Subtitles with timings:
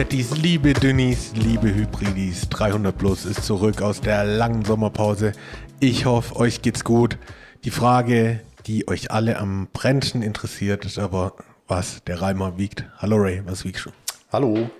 [0.00, 5.32] Fettis, liebe Dünnis, liebe Hybridis, 300 Plus ist zurück aus der langen Sommerpause.
[5.78, 7.18] Ich hoffe, euch geht's gut.
[7.64, 11.34] Die Frage, die euch alle am brennendsten interessiert, ist aber,
[11.68, 12.86] was der Reimer wiegt.
[12.96, 13.90] Hallo Ray, was wiegst du?
[14.32, 14.70] Hallo.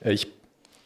[0.00, 0.28] Ich,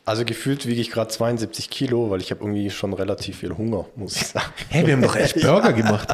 [0.07, 3.87] also gefühlt wiege ich gerade 72 Kilo, weil ich habe irgendwie schon relativ viel Hunger,
[3.97, 4.47] muss ich sagen.
[4.71, 6.09] Hey, wir haben doch echt Burger gemacht.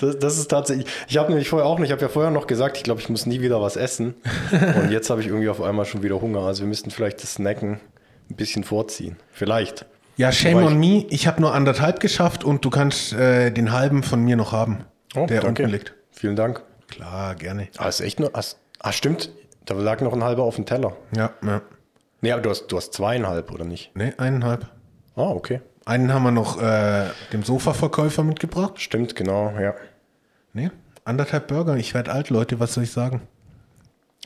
[0.00, 0.86] Das, das ist tatsächlich.
[1.08, 1.88] Ich habe nämlich vorher auch nicht.
[1.88, 4.14] Ich habe ja vorher noch gesagt, ich glaube, ich muss nie wieder was essen.
[4.52, 6.40] Und jetzt habe ich irgendwie auf einmal schon wieder Hunger.
[6.46, 7.80] Also wir müssten vielleicht das Snacken
[8.30, 9.16] ein bisschen vorziehen.
[9.32, 9.84] Vielleicht.
[10.16, 11.04] Ja, shame Wobei on me.
[11.10, 14.84] Ich habe nur anderthalb geschafft und du kannst äh, den halben von mir noch haben,
[15.16, 15.64] Oh, der danke.
[15.64, 15.92] unten liegt.
[16.12, 16.62] Vielen Dank.
[16.88, 17.66] Klar, gerne.
[17.78, 18.30] Ah, ist echt nur.
[18.32, 18.42] Ah,
[18.78, 19.30] ah, stimmt.
[19.64, 20.96] Da lag noch ein halber auf dem Teller.
[21.16, 21.62] Ja, ja.
[22.24, 23.94] Nee, aber du hast, du hast zweieinhalb, oder nicht?
[23.94, 24.64] Ne, eineinhalb.
[25.14, 25.60] Ah, okay.
[25.84, 28.80] Einen haben wir noch äh, dem Sofaverkäufer mitgebracht.
[28.80, 29.74] Stimmt, genau, ja.
[30.54, 30.70] Ne,
[31.04, 31.76] anderthalb Burger.
[31.76, 33.20] Ich werde alt, Leute, was soll ich sagen?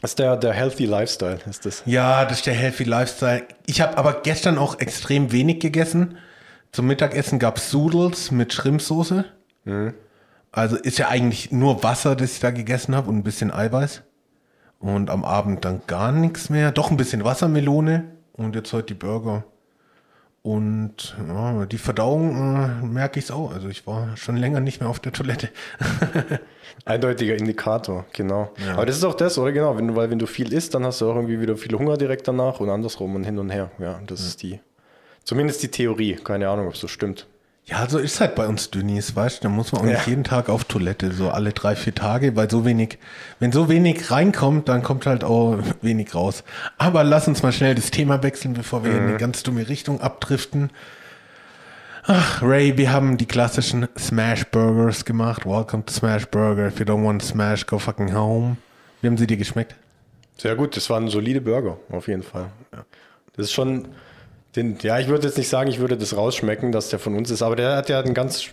[0.00, 1.82] Das ist der, der Healthy Lifestyle, ist das.
[1.86, 3.42] Ja, das ist der Healthy Lifestyle.
[3.66, 6.18] Ich habe aber gestern auch extrem wenig gegessen.
[6.70, 9.24] Zum Mittagessen gab es Sudels mit Schrimpsoße.
[10.52, 14.02] Also ist ja eigentlich nur Wasser, das ich da gegessen habe und ein bisschen Eiweiß.
[14.78, 16.70] Und am Abend dann gar nichts mehr.
[16.70, 19.44] Doch ein bisschen Wassermelone und jetzt heute die Burger.
[20.42, 23.52] Und ja, die Verdauung äh, merke ich es auch.
[23.52, 25.50] Also ich war schon länger nicht mehr auf der Toilette.
[26.84, 28.52] Eindeutiger Indikator, genau.
[28.72, 29.52] Aber das ist auch das, oder?
[29.52, 31.76] Genau, wenn du, weil wenn du viel isst, dann hast du auch irgendwie wieder viel
[31.76, 33.70] Hunger direkt danach und andersrum und hin und her.
[33.78, 34.60] Ja, das ist die,
[35.24, 36.14] zumindest die Theorie.
[36.14, 37.26] Keine Ahnung, ob es so stimmt.
[37.70, 40.08] Ja, so ist halt bei uns Dünnis, weißt du, da muss man auch nicht Ja.
[40.08, 42.98] jeden Tag auf Toilette, so alle drei, vier Tage, weil so wenig,
[43.40, 46.44] wenn so wenig reinkommt, dann kommt halt auch wenig raus.
[46.78, 50.00] Aber lass uns mal schnell das Thema wechseln, bevor wir in eine ganz dumme Richtung
[50.00, 50.70] abdriften.
[52.04, 55.44] Ach, Ray, wir haben die klassischen Smash Burgers gemacht.
[55.44, 56.68] Welcome to Smash Burger.
[56.68, 58.56] If you don't want Smash, go fucking home.
[59.02, 59.74] Wie haben sie dir geschmeckt?
[60.38, 62.46] Sehr gut, das waren solide Burger, auf jeden Fall.
[63.36, 63.88] Das ist schon,
[64.56, 67.30] den, ja, ich würde jetzt nicht sagen, ich würde das rausschmecken, dass der von uns
[67.30, 68.48] ist, aber der hat ja einen ganz,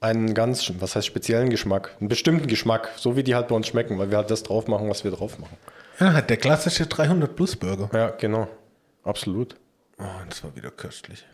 [0.00, 3.66] einen ganz, was heißt speziellen Geschmack, einen bestimmten Geschmack, so wie die halt bei uns
[3.66, 5.56] schmecken, weil wir halt das drauf machen, was wir drauf machen.
[5.98, 7.88] Ja, halt der klassische 300 Plus Burger.
[7.92, 8.48] Ja, genau.
[9.02, 9.56] Absolut.
[9.98, 11.24] Oh, das war wieder köstlich.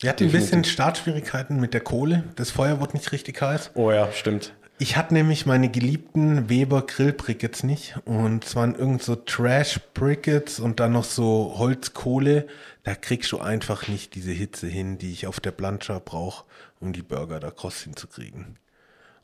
[0.00, 2.24] Wir hatten ein bisschen Startschwierigkeiten mit der Kohle.
[2.36, 3.70] Das Feuer wurde nicht richtig heiß.
[3.74, 4.52] Oh ja, stimmt.
[4.82, 7.94] Ich hatte nämlich meine geliebten Weber Grillbrickets nicht.
[8.04, 12.48] Und es waren irgend so Trash-Brickets und dann noch so Holzkohle.
[12.82, 16.46] Da kriegst du einfach nicht diese Hitze hin, die ich auf der Plancha brauche,
[16.80, 18.58] um die Burger da kross hinzukriegen.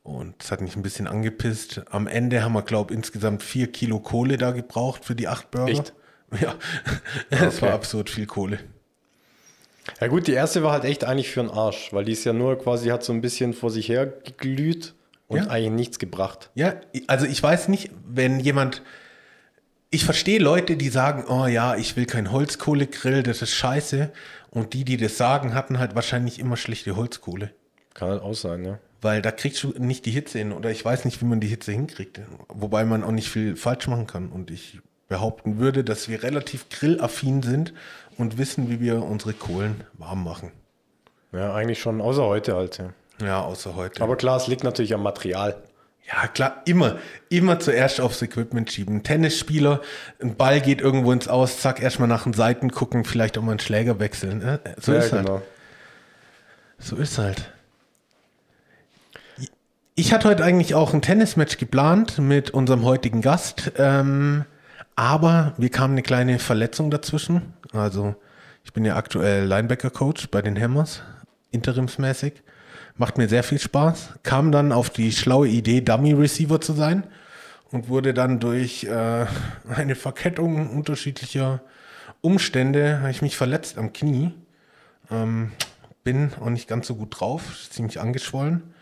[0.05, 1.83] Und das hat mich ein bisschen angepisst.
[1.91, 5.51] Am Ende haben wir, glaube ich, insgesamt vier Kilo Kohle da gebraucht für die acht
[5.51, 5.73] Burger.
[5.73, 5.93] Echt?
[6.41, 6.55] Ja,
[7.31, 7.63] es Okay.
[7.63, 8.61] war absurd viel Kohle.
[10.01, 12.33] Ja gut, die erste war halt echt eigentlich für den Arsch, weil die ist ja
[12.33, 14.95] nur quasi, hat so ein bisschen vor sich her geglüht
[15.29, 15.47] und Ja.
[15.49, 16.51] eigentlich nichts gebracht.
[16.55, 16.75] Ja,
[17.07, 18.83] also ich weiß nicht, wenn jemand.
[19.91, 24.11] Ich verstehe Leute, die sagen, oh ja, ich will kein Holzkohlegrill, das ist scheiße.
[24.51, 27.53] Und die, die das sagen, hatten halt wahrscheinlich immer schlechte Holzkohle.
[27.95, 28.79] Kann halt auch sein, ja.
[29.01, 30.53] Weil da kriegst du nicht die Hitze hin.
[30.53, 32.21] Oder ich weiß nicht, wie man die Hitze hinkriegt.
[32.49, 34.29] Wobei man auch nicht viel falsch machen kann.
[34.29, 37.73] Und ich behaupten würde, dass wir relativ grillaffin sind
[38.19, 40.53] und wissen, wie wir unsere Kohlen warm machen.
[41.33, 42.93] Ja, eigentlich schon, außer heute halt, ja.
[43.21, 44.03] Ja, außer heute.
[44.03, 45.57] Aber klar, es liegt natürlich am Material.
[46.07, 46.97] Ja, klar, immer,
[47.29, 49.03] immer zuerst aufs Equipment schieben.
[49.03, 49.83] Tennisspieler,
[50.23, 53.53] ein Ball geht irgendwo ins Aus, zack, erstmal nach den Seiten gucken, vielleicht auch mal
[53.53, 54.39] einen Schläger wechseln.
[54.39, 54.61] ne?
[54.81, 55.31] So ja, ist halt.
[56.79, 57.53] So ist halt.
[59.97, 64.45] Ich hatte heute eigentlich auch ein Tennismatch geplant mit unserem heutigen Gast, ähm,
[64.95, 67.53] aber wir kamen eine kleine Verletzung dazwischen.
[67.73, 68.15] Also
[68.65, 71.03] ich bin ja aktuell Linebacker-Coach bei den Hammers,
[71.51, 72.43] interimsmäßig.
[72.99, 74.15] Macht mir sehr viel Spaß.
[74.25, 77.05] Kam dann auf die schlaue Idee, Dummy-Receiver zu sein
[77.71, 79.27] und wurde dann durch äh,
[79.75, 81.61] eine Verkettung unterschiedlicher
[82.21, 84.33] Umstände, habe ich mich verletzt am Knie.
[85.11, 85.53] Ähm,
[86.03, 88.75] bin auch nicht ganz so gut drauf, ziemlich angeschwollen.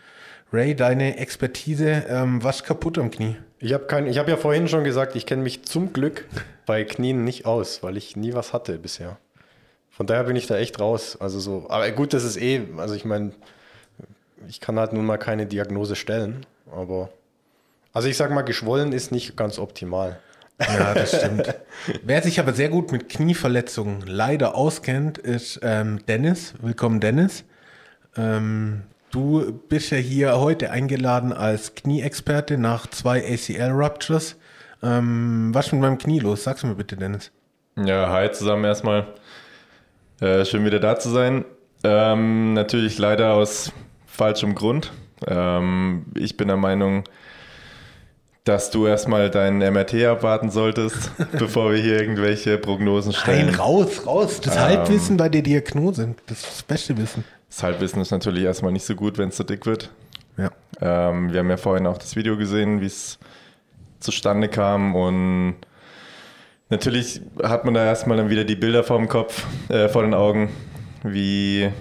[0.51, 3.35] Ray, deine Expertise, ähm, was kaputt am Knie?
[3.59, 6.25] Ich habe habe ja vorhin schon gesagt, ich kenne mich zum Glück
[6.65, 9.17] bei Knien nicht aus, weil ich nie was hatte bisher.
[9.89, 11.17] Von daher bin ich da echt raus.
[11.19, 13.31] Also so, aber gut, das ist eh, also ich meine,
[14.47, 17.09] ich kann halt nun mal keine Diagnose stellen, aber
[17.93, 20.19] also ich sag mal, geschwollen ist nicht ganz optimal.
[20.59, 21.55] Ja, das stimmt.
[22.03, 26.53] Wer sich aber sehr gut mit Knieverletzungen leider auskennt, ist ähm, Dennis.
[26.61, 27.43] Willkommen, Dennis.
[28.15, 34.35] Ähm, du bist ja hier heute eingeladen als Knieexperte nach zwei ACL-Ruptures.
[34.83, 36.43] Ähm, was ist mit meinem Knie los?
[36.43, 37.31] Sag's mir bitte, Dennis.
[37.75, 39.07] Ja, hi zusammen erstmal.
[40.21, 41.45] Äh, schön wieder da zu sein.
[41.83, 43.71] Ähm, natürlich leider aus
[44.17, 44.91] falschem Grund.
[45.25, 47.03] Ähm, ich bin der Meinung,
[48.43, 53.47] dass du erstmal deinen MRT abwarten solltest, bevor wir hier irgendwelche Prognosen stellen.
[53.47, 54.41] Nein, raus, raus.
[54.41, 56.15] Das Halbwissen bei der Diagnose.
[56.25, 57.23] Das beste Wissen.
[57.49, 59.91] Das Halbwissen ist natürlich erstmal nicht so gut, wenn es zu dick wird.
[60.37, 60.51] Ja.
[60.81, 63.19] Ähm, wir haben ja vorhin auch das Video gesehen, wie es
[63.99, 65.55] zustande kam und
[66.69, 70.13] natürlich hat man da erstmal dann wieder die Bilder vor dem Kopf, äh, vor den
[70.13, 70.49] Augen,
[71.03, 71.71] wie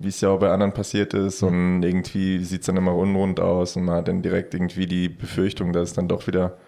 [0.00, 3.40] wie es ja auch bei anderen passiert ist und irgendwie sieht es dann immer unrund
[3.40, 6.58] aus und man hat dann direkt irgendwie die Befürchtung, dass es dann doch wieder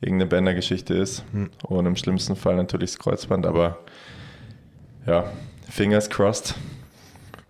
[0.00, 1.24] irgendeine Bändergeschichte ist
[1.62, 3.78] und im schlimmsten Fall natürlich das Kreuzband, aber
[5.06, 5.30] ja,
[5.68, 6.54] fingers crossed.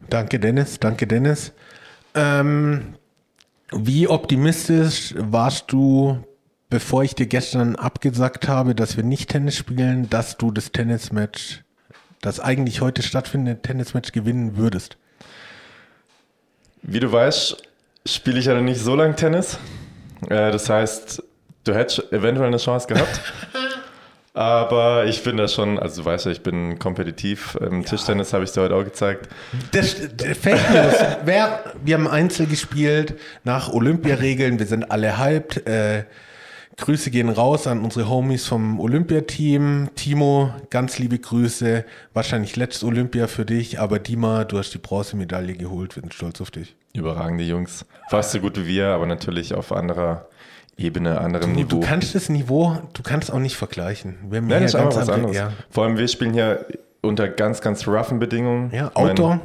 [0.09, 0.81] Danke, Dennis.
[0.81, 1.53] Danke, Dennis.
[2.15, 2.95] Ähm,
[3.73, 6.19] wie optimistisch warst du,
[6.69, 11.62] bevor ich dir gestern abgesagt habe, dass wir nicht Tennis spielen, dass du das Tennismatch,
[12.20, 14.96] das eigentlich heute stattfindende Tennismatch gewinnen würdest?
[16.82, 17.56] Wie du weißt,
[18.06, 19.58] spiele ich ja noch nicht so lange Tennis.
[20.28, 21.22] Äh, das heißt,
[21.64, 23.20] du hättest eventuell eine Chance gehabt.
[24.32, 27.56] Aber ich bin da schon, also du weißt ja, ich bin kompetitiv.
[27.61, 29.28] Im Tischtennis habe ich dir heute auch gezeigt.
[29.73, 30.94] Das, das Fake News.
[31.25, 34.58] Wer, wir haben Einzel gespielt nach Olympiaregeln.
[34.58, 35.66] Wir sind alle halb.
[35.66, 36.05] Äh,
[36.76, 39.90] Grüße gehen raus an unsere Homies vom Olympiateam.
[39.96, 41.84] Timo, ganz liebe Grüße.
[42.14, 45.96] Wahrscheinlich letztes Olympia für dich, aber Dima, du hast die Bronzemedaille geholt.
[45.96, 46.75] Wir sind stolz auf dich.
[46.94, 47.84] Überragende Jungs.
[48.08, 50.26] Fast so gut wie wir, aber natürlich auf anderer
[50.78, 51.69] Ebene, anderem Du, Niveau.
[51.69, 54.16] du kannst das Niveau, du kannst auch nicht vergleichen.
[54.31, 55.37] Wir haben Nein, das ist einfach was andere- anderes.
[55.37, 56.64] Ja, Vor allem, wir spielen hier
[57.02, 58.70] unter ganz, ganz roughen Bedingungen.
[58.73, 59.40] ja Outdoor.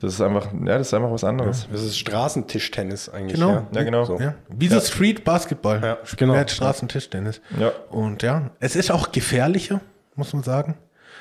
[0.00, 1.66] Das ist einfach, ja, das ist einfach was anderes.
[1.72, 3.34] Das ist Straßentischtennis eigentlich.
[3.34, 3.50] Genau.
[3.50, 4.04] Ja, Ja, genau.
[4.04, 4.18] So.
[4.20, 4.34] Ja.
[4.48, 5.80] Wie so Street Basketball.
[5.82, 6.34] Ja, genau.
[6.34, 7.40] jetzt Straßentischtennis.
[7.58, 7.72] Ja.
[7.90, 9.80] Und ja, es ist auch gefährlicher,
[10.14, 10.76] muss man sagen.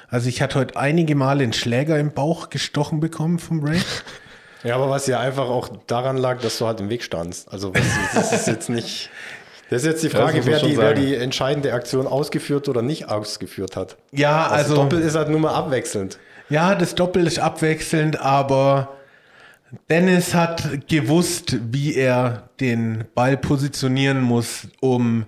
[0.10, 3.82] Also ich hatte heute einige Male einen Schläger im Bauch gestochen bekommen vom Ray.
[4.64, 7.52] Ja, aber was ja einfach auch daran lag, dass du halt im Weg standst.
[7.54, 7.84] Also was,
[8.16, 9.12] das ist jetzt nicht.
[9.70, 13.76] Das ist jetzt die Frage, wer, die, wer die entscheidende Aktion ausgeführt oder nicht ausgeführt
[13.76, 13.96] hat.
[14.12, 16.18] Ja, Also, also Doppel ist halt nur mal abwechselnd.
[16.50, 18.96] Ja, das Doppel ist abwechselnd, aber
[19.90, 25.26] Dennis hat gewusst, wie er den Ball positionieren muss, um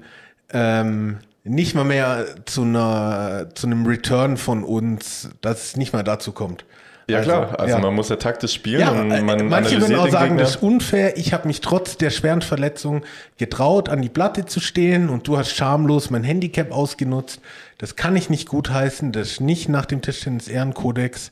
[0.51, 6.03] ähm, nicht mal mehr zu einer zu einem Return von uns, dass es nicht mal
[6.03, 6.65] dazu kommt.
[7.09, 7.57] Ja, klar.
[7.57, 7.79] Also ja.
[7.79, 10.41] man muss ja taktisch spielen Ja, und äh, man manche würden auch sagen, Gegner.
[10.41, 11.15] das ist unfair.
[11.17, 13.03] Ich habe mich trotz der schweren Verletzung
[13.37, 17.39] getraut, an die Platte zu stehen und du hast schamlos mein Handicap ausgenutzt.
[17.77, 19.13] Das kann ich nicht gutheißen.
[19.13, 21.31] Das ist nicht nach dem Tischtennis Ehrenkodex.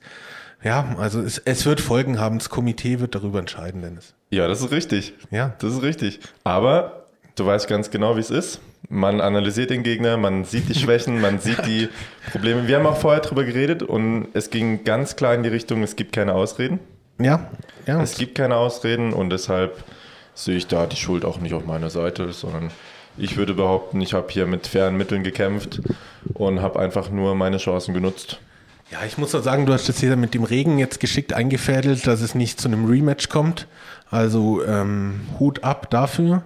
[0.63, 2.39] Ja, also es, es wird Folgen haben.
[2.39, 4.13] Das Komitee wird darüber entscheiden, Dennis.
[4.31, 5.13] Ja, das ist richtig.
[5.29, 5.53] Ja.
[5.59, 6.21] Das ist richtig.
[6.45, 7.03] Aber
[7.35, 8.61] du weißt ganz genau, wie es ist.
[8.89, 11.89] Man analysiert den Gegner, man sieht die Schwächen, man sieht die
[12.31, 12.67] Probleme.
[12.67, 15.95] Wir haben auch vorher drüber geredet und es ging ganz klar in die Richtung, es
[15.95, 16.79] gibt keine Ausreden.
[17.19, 17.49] Ja,
[17.85, 18.01] ja.
[18.01, 19.83] Es gibt keine Ausreden und deshalb
[20.33, 22.71] sehe ich da die Schuld auch nicht auf meiner Seite, sondern
[23.17, 25.81] ich würde behaupten, ich habe hier mit fairen Mitteln gekämpft
[26.33, 28.39] und habe einfach nur meine Chancen genutzt.
[28.91, 32.05] Ja, ich muss auch sagen, du hast das hier mit dem Regen jetzt geschickt eingefädelt,
[32.05, 33.67] dass es nicht zu einem Rematch kommt.
[34.11, 36.43] Also ähm, Hut ab dafür.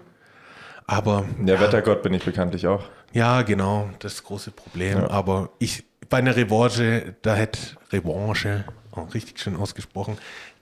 [0.89, 2.83] Aber Der Wettergott bin ich bekanntlich auch.
[3.13, 4.97] Ja, genau, das ist das große Problem.
[5.05, 7.59] Aber ich, bei einer Revanche, da hätte
[7.91, 10.17] Revanche, auch richtig schön ausgesprochen,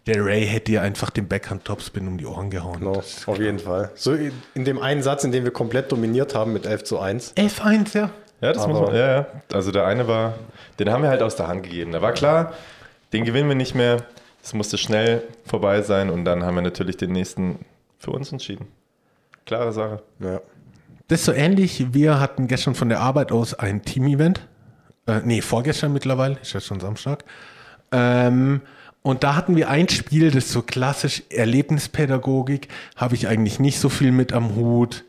[0.05, 2.79] der Ray hätte dir einfach den Backhand-Topspin um die Ohren gehauen.
[2.79, 3.91] Genau, auf jeden Fall.
[3.95, 6.99] So in, in dem einen Satz, in dem wir komplett dominiert haben mit 11 zu
[6.99, 7.35] 1.
[7.35, 8.09] F1, ja.
[8.41, 8.95] Ja, das muss Aber- man.
[8.95, 9.25] Ja, ja.
[9.53, 10.35] Also der eine war,
[10.79, 11.91] den haben wir halt aus der Hand gegeben.
[11.93, 12.53] Da war klar,
[13.13, 14.03] den gewinnen wir nicht mehr.
[14.43, 17.59] Es musste schnell vorbei sein und dann haben wir natürlich den nächsten
[17.97, 18.67] für uns entschieden.
[19.47, 20.03] Klare Sache.
[20.19, 20.41] Ja.
[21.07, 21.93] Das ist so ähnlich.
[21.93, 24.45] Wir hatten gestern von der Arbeit aus ein Team-Event.
[25.07, 27.23] Äh, nee, vorgestern mittlerweile, ist ja schon Samstag.
[27.93, 28.61] Ähm,
[29.03, 33.79] und da hatten wir ein Spiel, das ist so klassisch Erlebnispädagogik, habe ich eigentlich nicht
[33.79, 35.05] so viel mit am Hut.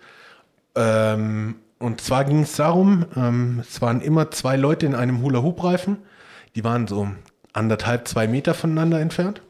[0.77, 5.99] Ähm, und zwar ging es darum, ähm, es waren immer zwei Leute in einem Hula-Hoop-Reifen.
[6.55, 7.09] Die waren so
[7.53, 9.43] anderthalb, zwei Meter voneinander entfernt.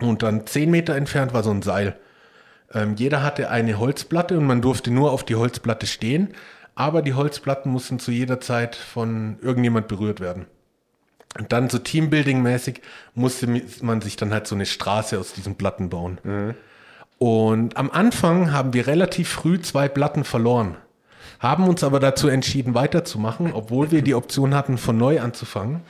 [0.00, 1.96] Und dann zehn Meter entfernt war so ein Seil.
[2.74, 6.34] Ähm, jeder hatte eine Holzplatte und man durfte nur auf die Holzplatte stehen,
[6.74, 10.46] aber die Holzplatten mussten zu jeder Zeit von irgendjemand berührt werden.
[11.38, 12.80] Und dann so Teambuilding-mäßig
[13.14, 16.18] musste man sich dann halt so eine Straße aus diesen Platten bauen.
[17.18, 20.76] Und am Anfang haben wir relativ früh zwei Platten verloren,
[21.40, 25.82] haben uns aber dazu entschieden weiterzumachen, obwohl wir die Option hatten, von neu anzufangen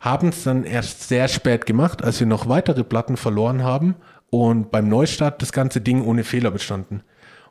[0.00, 3.94] haben es dann erst sehr spät gemacht, als wir noch weitere Platten verloren haben
[4.30, 7.02] und beim Neustart das ganze Ding ohne Fehler bestanden.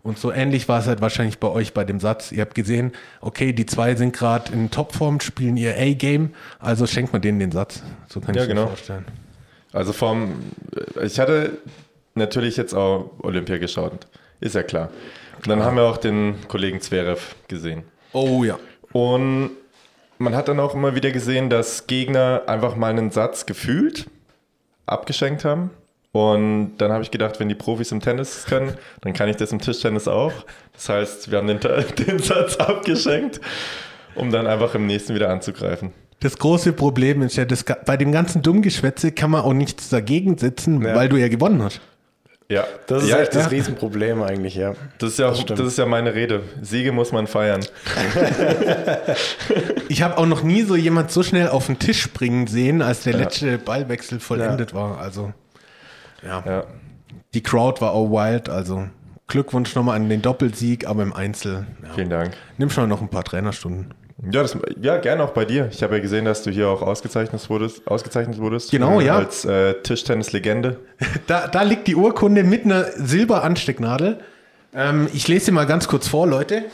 [0.02, 2.32] Und so ähnlich war es halt wahrscheinlich bei euch bei dem Satz.
[2.32, 7.12] Ihr habt gesehen, okay, die zwei sind gerade in Topform, spielen ihr A-Game, also schenkt
[7.12, 7.84] man denen den Satz.
[8.08, 8.68] So kann Ja, ich mir genau.
[8.68, 9.06] vorstellen.
[9.74, 10.36] Also vom,
[11.02, 11.58] ich hatte
[12.16, 14.08] natürlich jetzt auch Olympia geschaut.
[14.40, 14.90] Ist ja klar.
[15.38, 17.84] Und dann haben wir auch den Kollegen Zverev gesehen.
[18.14, 18.58] Oh ja.
[18.94, 19.52] Und
[20.18, 24.10] man hat dann auch immer wieder gesehen, dass Gegner einfach mal einen Satz gefühlt
[24.86, 25.70] abgeschenkt haben.
[26.12, 29.52] Und dann habe ich gedacht, wenn die Profis im Tennis können, dann kann ich das
[29.52, 30.34] im Tischtennis auch.
[30.74, 31.60] Das heißt, wir haben den,
[32.08, 33.40] den Satz abgeschenkt,
[34.16, 35.92] um dann einfach im nächsten wieder anzugreifen.
[36.22, 40.38] Das große Problem ist ja, das, bei dem ganzen Dummgeschwätze kann man auch nichts dagegen
[40.38, 40.96] sitzen, Ja.
[40.96, 41.80] weil du ja gewonnen hast.
[42.52, 43.50] Ja, Das ist ja, echt das ja.
[43.50, 44.74] Riesenproblem eigentlich, ja.
[44.98, 46.42] Das ist, ja, Das das, ist ja meine Rede.
[46.64, 47.64] Siege muss man feiern.
[49.88, 53.04] Ich habe auch noch nie so jemand so schnell auf den Tisch springen sehen, als
[53.04, 53.20] der Ja.
[53.20, 55.00] letzte Ballwechsel vollendet war.
[55.00, 55.34] Also,
[56.26, 56.44] ja.
[56.46, 56.64] Ja.
[57.34, 58.50] Die Crowd war auch wild.
[58.50, 58.88] Also,
[59.28, 61.68] Glückwunsch nochmal an den Doppelsieg, aber im Einzel.
[61.84, 61.90] Ja.
[61.94, 62.32] Vielen Dank.
[62.58, 63.94] Nimm schon noch ein paar Trainerstunden.
[64.32, 65.70] Ja, das, ja, gerne auch bei dir.
[65.72, 67.88] Ich habe ja gesehen, dass du hier auch ausgezeichnet wurdest.
[67.88, 69.18] Ausgezeichnet wurdest Genau, äh, ja.
[69.18, 70.78] Als äh, Tischtennis-Legende.
[71.28, 74.20] Da, da liegt die Urkunde mit einer Silberanstecknadel.
[74.74, 76.66] Ähm, ich lese sie mal ganz kurz vor, Leute.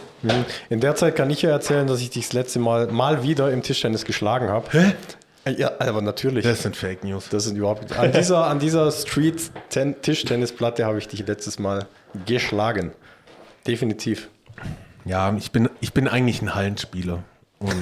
[0.69, 3.51] In der Zeit kann ich ja erzählen, dass ich dich das letzte Mal mal wieder
[3.51, 4.65] im Tischtennis geschlagen habe.
[4.71, 4.93] Hä?
[5.47, 6.43] Ja, aber natürlich.
[6.43, 7.29] Das sind Fake News.
[7.29, 11.85] Das sind überhaupt an dieser, an dieser Street -Ten Tischtennisplatte habe ich dich letztes Mal
[12.25, 12.91] geschlagen.
[13.67, 14.29] Definitiv.
[15.05, 17.23] Ja, ich bin, ich bin eigentlich ein Hallenspieler
[17.59, 17.75] und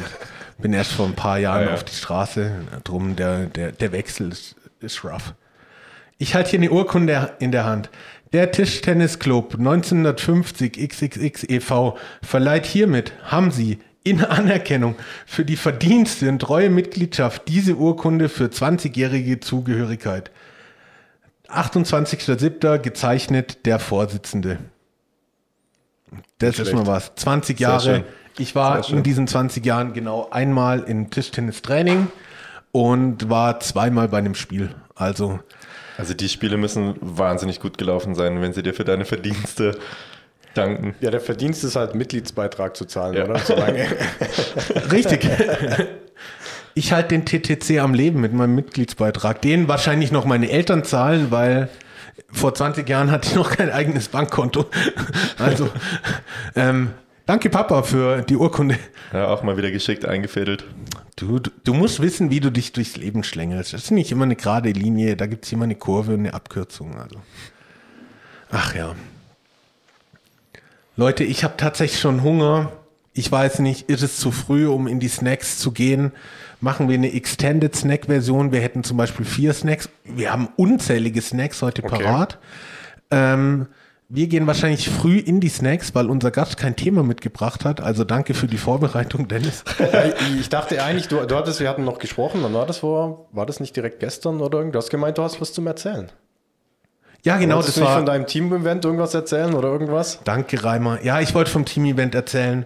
[0.58, 1.74] bin erst vor ein paar Jahren Ah, ja.
[1.74, 2.52] auf die Straße.
[2.84, 5.34] Drum der, der, der Wechsel ist, ist rough.
[6.18, 7.90] Ich halte hier eine Urkunde in der Hand.
[8.34, 11.98] Der Tischtennisclub 1950 XXX e.V.
[12.22, 14.96] verleiht hiermit Hamsi in Anerkennung
[15.26, 20.32] für die Verdienste und treue Mitgliedschaft diese Urkunde für 20-jährige Zugehörigkeit.
[21.48, 22.80] 28.07.
[22.80, 24.60] gezeichnet der Vorsitzende.
[26.40, 26.74] Das ist schlecht.
[26.74, 27.16] mal was.
[27.16, 28.04] 20 Sehr Jahre.
[28.38, 32.08] Ich war in diesen 20 Jahren genau einmal in Tischtennistraining
[32.72, 34.74] und war zweimal bei einem Spiel.
[34.96, 35.40] Also
[35.98, 39.78] Also die Spiele müssen wahnsinnig gut gelaufen sein, wenn sie dir für deine Verdienste
[40.54, 40.96] danken.
[41.02, 43.26] Ja, der Verdienst ist halt Mitgliedsbeitrag zu zahlen, Ja.
[43.26, 43.40] oder?
[44.92, 45.28] Richtig.
[46.76, 49.40] Ich halte den TTC am Leben mit meinem Mitgliedsbeitrag.
[49.44, 51.70] Den wahrscheinlich noch meine Eltern zahlen, weil
[52.32, 54.66] vor 20 Jahren hatte ich noch kein eigenes Bankkonto.
[55.38, 55.70] Also
[56.56, 56.90] ähm,
[57.28, 58.80] danke Papa für die Urkunde.
[59.12, 60.66] Ja, auch mal wieder geschickt eingefädelt.
[61.16, 63.74] Du, du, du musst wissen, wie du dich durchs Leben schlängelst.
[63.74, 66.34] Das ist nicht immer eine gerade Linie, da gibt es immer eine Kurve und eine
[66.34, 66.96] Abkürzung.
[67.00, 67.18] Also.
[68.52, 68.96] Ach ja.
[70.96, 72.72] Leute, ich habe tatsächlich schon Hunger.
[73.14, 76.12] Ich weiß nicht, ist es zu früh, um in die Snacks zu gehen?
[76.62, 78.52] Machen wir eine Extended Snack-Version?
[78.52, 79.90] Wir hätten zum Beispiel vier Snacks.
[80.04, 82.04] Wir haben unzählige Snacks heute Okay.
[82.04, 82.40] parat.
[83.12, 83.68] Ähm,
[84.10, 87.82] wir gehen wahrscheinlich früh in die Snacks, weil unser Gast kein Thema mitgebracht hat.
[87.82, 89.64] Also danke für die Vorbereitung, Dennis.
[90.40, 93.46] Ich dachte eigentlich, du, du hattest, wir hatten noch gesprochen, dann war das vor, war
[93.46, 94.74] das nicht direkt gestern oder irgendwas?
[94.74, 96.12] Du hast gemeint, du hast was zum Erzählen.
[97.24, 97.98] Ja, genau, Wolltest das du nicht war.
[97.98, 100.20] von deinem Team-Event irgendwas erzählen oder irgendwas?
[100.26, 101.02] Danke, Reimer.
[101.04, 102.66] Ja, ich wollte vom Team-Event erzählen.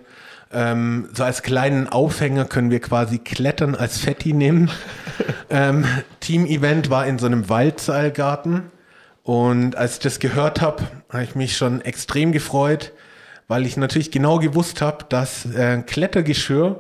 [0.51, 4.71] Ähm, so als kleinen Aufhänger können wir quasi Klettern als Fetti nehmen.
[5.51, 5.85] ähm,
[6.21, 8.71] Team-Event war in so einem Waldseilgarten.
[9.21, 12.93] Und als ich das gehört habe, habe ich mich schon extrem gefreut,
[13.47, 16.79] weil ich natürlich genau gewusst habe, dass äh, Klettergeschirr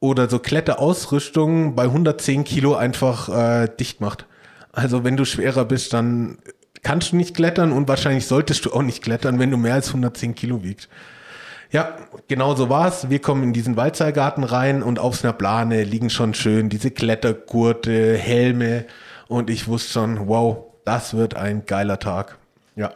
[0.00, 4.26] oder so Kletterausrüstung bei 110 Kilo einfach äh, dicht macht.
[4.72, 6.38] Also wenn du schwerer bist, dann
[6.86, 9.88] kannst du nicht klettern und wahrscheinlich solltest du auch nicht klettern, wenn du mehr als
[9.88, 10.88] 110 Kilo wiegst.
[11.72, 11.96] Ja,
[12.28, 13.10] genau so war's.
[13.10, 18.16] Wir kommen in diesen Waldseilgarten rein und auf einer Plane liegen schon schön diese Klettergurte,
[18.16, 18.84] Helme
[19.26, 22.38] und ich wusste schon, wow, das wird ein geiler Tag.
[22.76, 22.92] Ja,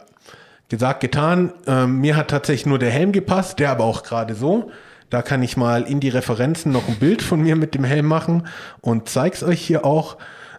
[0.69, 1.51] gesagt, getan.
[1.67, 4.71] Ähm, mir hat tatsächlich nur der Helm gepasst, der aber auch gerade so.
[5.09, 8.05] Da kann ich mal in die Referenzen noch ein Bild von mir mit dem Helm
[8.05, 8.47] machen
[8.79, 10.15] und zeig's euch hier auch.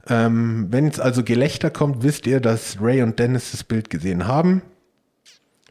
[0.08, 4.26] Ähm, Wenn es also Gelächter kommt, wisst ihr, dass Ray und Dennis das Bild gesehen
[4.26, 4.62] haben.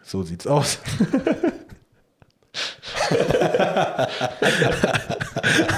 [0.03, 0.79] So sieht's aus.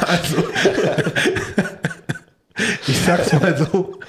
[0.07, 0.43] also,
[2.87, 3.99] ich sag's mal so,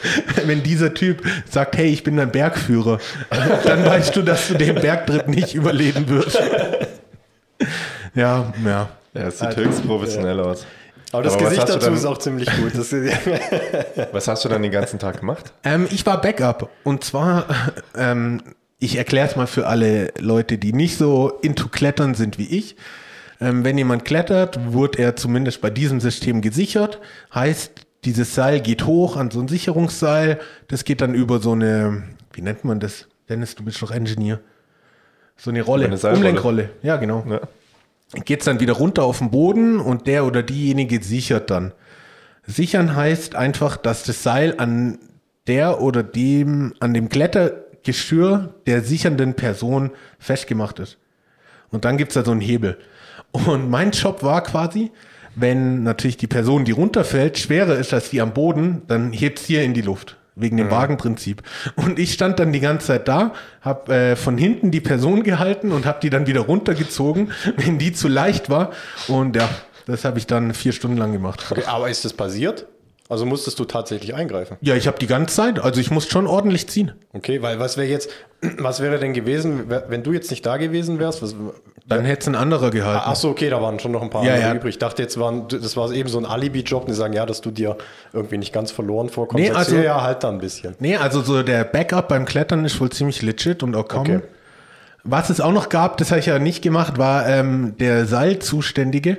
[0.44, 3.00] wenn dieser Typ sagt, hey, ich bin ein Bergführer,
[3.64, 6.38] dann weißt du, dass du den Bergtrip nicht überleben wirst.
[8.14, 8.88] Ja, ja.
[9.14, 10.66] Ja, es sieht höchst professionell aus.
[11.14, 12.72] Aber das Aber was Gesicht hast du dazu dann- ist auch ziemlich gut.
[12.74, 12.92] Das,
[14.12, 15.52] Was hast du dann den ganzen Tag gemacht?
[15.62, 17.46] Ähm, ich war Backup und zwar,
[17.96, 18.42] ähm,
[18.80, 22.74] ich erkläre es mal für alle Leute, die nicht so into Klettern sind wie ich.
[23.40, 27.00] Ähm, wenn jemand klettert, wird er zumindest bei diesem System gesichert.
[27.32, 27.70] Heißt,
[28.04, 30.40] dieses Seil geht hoch an so ein Sicherungsseil.
[30.66, 32.02] Das geht dann über so eine,
[32.32, 33.06] wie nennt man das?
[33.28, 34.40] Dennis, du bist doch Engineer.
[35.36, 36.18] So eine Rolle, eine Seilrolle.
[36.26, 36.70] Umlenkrolle.
[36.82, 37.40] Ja, genau Ja.
[38.14, 41.72] Geht es dann wieder runter auf den Boden und der oder diejenige sichert dann.
[42.46, 44.98] Sichern heißt einfach, dass das Seil an
[45.46, 50.98] der oder dem, an dem Kletter, Geschirr der sichernden Person festgemacht ist.
[51.70, 52.78] Und dann gibt's da so einen Hebel.
[53.32, 54.90] Und mein Job war quasi,
[55.34, 59.62] wenn natürlich die Person, die runterfällt, schwerer ist als die am Boden, dann hebt's hier
[59.62, 60.16] in die Luft.
[60.36, 61.42] Wegen dem Wagenprinzip.
[61.76, 65.70] Und ich stand dann die ganze Zeit da, hab äh, von hinten die Person gehalten
[65.70, 68.72] und hab die dann wieder runtergezogen, wenn die zu leicht war.
[69.06, 69.48] Und ja,
[69.86, 71.46] das habe ich dann vier Stunden lang gemacht.
[71.50, 72.66] Okay, aber ist das passiert?
[73.08, 74.56] Also musstest du tatsächlich eingreifen?
[74.62, 76.92] Ja, ich habe die ganze Zeit, also ich muss schon ordentlich ziehen.
[77.12, 78.10] Okay, weil was wäre jetzt,
[78.58, 81.22] was wäre denn gewesen, wenn du jetzt nicht da gewesen wärst?
[81.22, 81.34] Was,
[81.86, 83.02] Dann hätte es ein anderer gehalten.
[83.04, 84.54] Ach so, okay, da waren schon noch ein paar Ja, andere ja.
[84.54, 84.70] übrig.
[84.70, 87.50] Ich dachte, jetzt waren, das war eben so ein Alibi-Job, die sagen, ja, dass du
[87.50, 87.76] dir
[88.14, 89.44] irgendwie nicht ganz verloren vorkommst.
[89.44, 90.74] Nee, also- ja halt da ein bisschen.
[90.78, 94.16] Nee, also so der Backup beim Klettern ist wohl ziemlich legit und auch kommen.
[94.16, 94.26] Okay.
[95.02, 99.18] Was es auch noch gab, das habe ich ja nicht gemacht, war ähm, der Seilzuständige.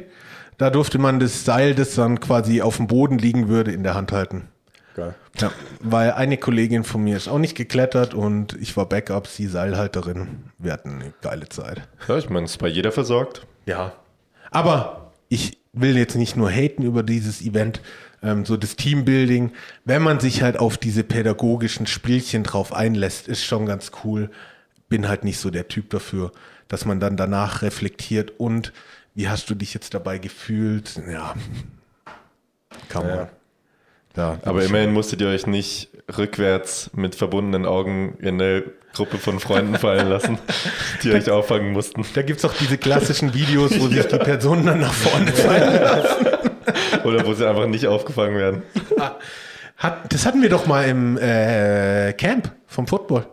[0.57, 3.93] Da durfte man das Seil, das dann quasi auf dem Boden liegen würde, in der
[3.93, 4.47] Hand halten.
[4.95, 5.13] Geil.
[5.39, 9.47] Ja, weil eine Kollegin von mir ist auch nicht geklettert und ich war Backup, sie
[9.47, 10.45] Seilhalterin.
[10.57, 11.81] Wir hatten eine geile Zeit.
[12.07, 13.45] Ja, ich meine, es ist bei jeder versorgt.
[13.65, 13.91] Ja.
[14.51, 17.81] Aber ich will jetzt nicht nur haten über dieses Event,
[18.23, 19.51] ähm, so das Teambuilding.
[19.83, 24.31] Wenn man sich halt auf diese pädagogischen Spielchen drauf einlässt, ist schon ganz cool.
[24.87, 26.31] Bin halt nicht so der Typ dafür,
[26.69, 28.71] dass man dann danach reflektiert und
[29.13, 31.01] wie hast du dich jetzt dabei gefühlt?
[31.11, 31.33] Ja.
[32.87, 33.15] Kann man.
[33.15, 33.29] Ja.
[34.15, 39.39] Ja, Aber immerhin musstet ihr euch nicht rückwärts mit verbundenen Augen in eine Gruppe von
[39.39, 40.37] Freunden fallen lassen,
[41.03, 42.05] die euch auffangen mussten.
[42.13, 46.03] Da gibt es auch diese klassischen Videos, wo sich die Personen dann nach vorne fallen.
[47.03, 48.63] Oder wo sie einfach nicht aufgefangen werden.
[49.77, 53.27] Hat, das hatten wir doch mal im äh, Camp vom Football.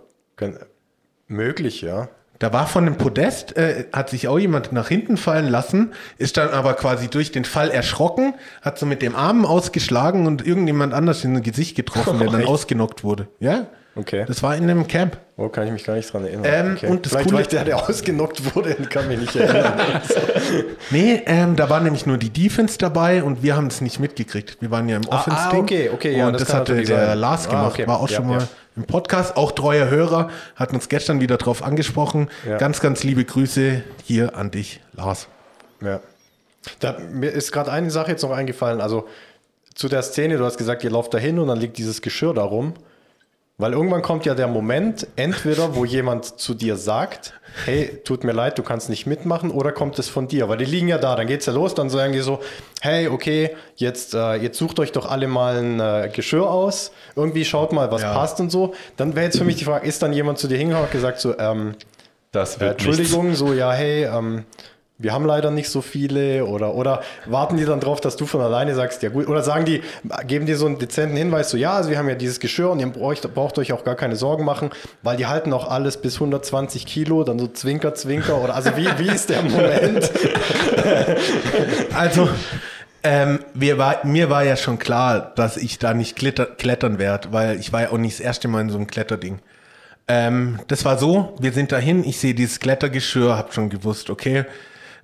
[1.29, 2.09] Möglich, ja.
[2.43, 6.39] Da war von dem Podest, äh, hat sich auch jemand nach hinten fallen lassen, ist
[6.39, 10.93] dann aber quasi durch den Fall erschrocken, hat so mit dem Arm ausgeschlagen und irgendjemand
[10.93, 12.49] anders in das Gesicht getroffen, der dann Echt?
[12.49, 13.29] ausgenockt wurde.
[13.39, 14.25] Ja, Okay.
[14.27, 15.19] das war in einem Camp.
[15.37, 16.45] Wo kann ich mich gar nicht dran erinnern.
[16.47, 16.87] Ähm, okay.
[16.87, 19.75] und das Vielleicht Coole- war ich der, der ausgenockt wurde, kann mich nicht erinnern.
[20.91, 24.59] Nee, ähm, da war nämlich nur die Defense dabei und wir haben es nicht mitgekriegt.
[24.61, 25.59] Wir waren ja im Ah, Offense-Ding.
[25.61, 27.19] ah, okay, okay, ja, Und das das, hatte der sein.
[27.19, 27.87] Lars Ah, gemacht, okay.
[27.87, 28.49] war auch Ja, schon mal ja.
[28.77, 29.37] im Podcast.
[29.37, 32.29] Auch treuer Hörer, hat uns gestern wieder drauf angesprochen.
[32.49, 32.59] Ja.
[32.59, 35.29] Ganz, ganz liebe Grüße hier an dich, Lars.
[35.83, 36.01] Ja.
[36.81, 38.81] Da, mir ist gerade eine Sache jetzt noch eingefallen.
[38.81, 39.09] Also
[39.75, 42.35] zu der Szene, du hast gesagt, ihr lauft da hin und dann liegt dieses Geschirr
[42.35, 42.75] da rum.
[43.63, 47.33] Weil irgendwann kommt ja der Moment, entweder wo jemand zu dir sagt,
[47.65, 50.49] hey, tut mir leid, du kannst nicht mitmachen, oder kommt es von dir?
[50.49, 52.41] Weil die liegen ja da, dann geht's ja los, dann sagen die so,
[52.81, 57.45] hey, okay, jetzt, äh, jetzt sucht euch doch alle mal ein äh, Geschirr aus, irgendwie
[57.45, 58.13] schaut mal, was Ja.
[58.13, 58.75] passt und so.
[58.97, 61.21] Dann wäre jetzt für mich die Frage, ist dann jemand zu dir hingegangen und gesagt
[61.21, 61.77] so, ähm,
[62.33, 64.45] Das äh, wird Entschuldigung, so, ja, hey, ähm,
[65.03, 68.41] wir haben leider nicht so viele oder, oder warten die dann drauf, dass du von
[68.41, 69.83] alleine sagst, ja gut, oder sagen die,
[70.27, 72.81] geben dir so einen dezenten Hinweis, so, ja, also wir haben ja dieses Geschirr und
[72.81, 74.71] ihr braucht, braucht euch auch gar keine Sorgen machen,
[75.03, 78.87] weil die halten auch alles bis 120 Kilo, dann so Zwinker, Zwinker oder, also wie,
[78.99, 80.11] wie ist der Moment?
[81.95, 82.29] Also,
[83.03, 87.59] ähm, war, mir war ja schon klar, dass ich da nicht kletter, klettern werde, weil
[87.59, 89.41] ich war ja auch nicht das erste Mal in so einem Kletterding.
[90.09, 94.45] Ähm, das war so, wir sind dahin, ich sehe dieses Klettergeschirr, hab schon gewusst, okay,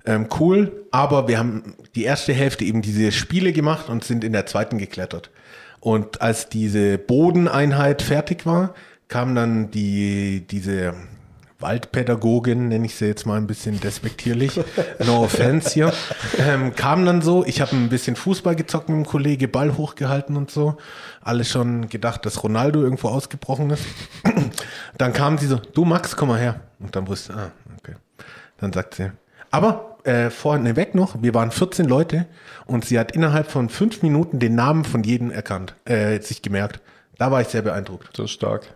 [0.05, 4.33] ähm, cool, aber wir haben die erste Hälfte eben diese Spiele gemacht und sind in
[4.33, 5.29] der zweiten geklettert.
[5.79, 8.73] Und als diese Bodeneinheit fertig war,
[9.07, 10.93] kam dann die, diese
[11.59, 14.59] Waldpädagogin, nenne ich sie jetzt mal ein bisschen despektierlich,
[15.05, 15.93] no offense hier,
[16.37, 20.37] ähm, kam dann so, ich habe ein bisschen Fußball gezockt mit dem Kollege, Ball hochgehalten
[20.37, 20.77] und so,
[21.21, 23.83] alle schon gedacht, dass Ronaldo irgendwo ausgebrochen ist.
[24.97, 26.61] dann kam sie so, du Max, komm mal her.
[26.79, 27.95] Und dann wusste, ah, okay.
[28.57, 29.11] Dann sagt sie,
[29.51, 32.25] aber äh, vorne weg noch, wir waren 14 Leute
[32.65, 36.81] und sie hat innerhalb von fünf Minuten den Namen von jedem erkannt, äh, sich gemerkt.
[37.17, 38.17] Da war ich sehr beeindruckt.
[38.17, 38.73] Das ist stark.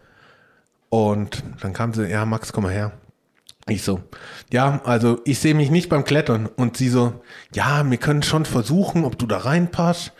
[0.89, 2.91] Und dann kam sie, ja, Max, komm mal her.
[3.67, 4.01] Ich so,
[4.51, 6.47] ja, also ich sehe mich nicht beim Klettern.
[6.47, 10.11] Und sie so, ja, wir können schon versuchen, ob du da reinpasst.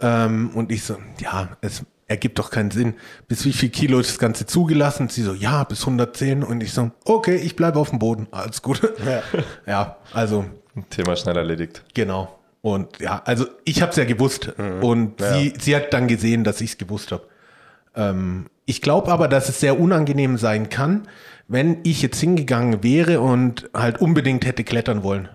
[0.00, 2.94] Ähm, und ich so, ja, es ergibt doch keinen Sinn.
[3.28, 5.04] Bis wie viel Kilo ist das Ganze zugelassen?
[5.04, 6.42] Und sie so, ja, bis 110.
[6.42, 8.26] Und ich so, okay, ich bleibe auf dem Boden.
[8.30, 8.82] Alles gut.
[9.06, 9.22] Ja.
[9.66, 10.46] ja also
[10.90, 11.84] Thema schnell erledigt.
[11.94, 12.38] Genau.
[12.60, 15.34] Und ja, also ich habe es ja gewusst und Ja.
[15.34, 17.22] sie, sie hat dann gesehen, dass ich es gewusst habe.
[17.94, 21.08] Ähm, ich glaube aber, dass es sehr unangenehm sein kann,
[21.46, 25.28] wenn ich jetzt hingegangen wäre und halt unbedingt hätte klettern wollen.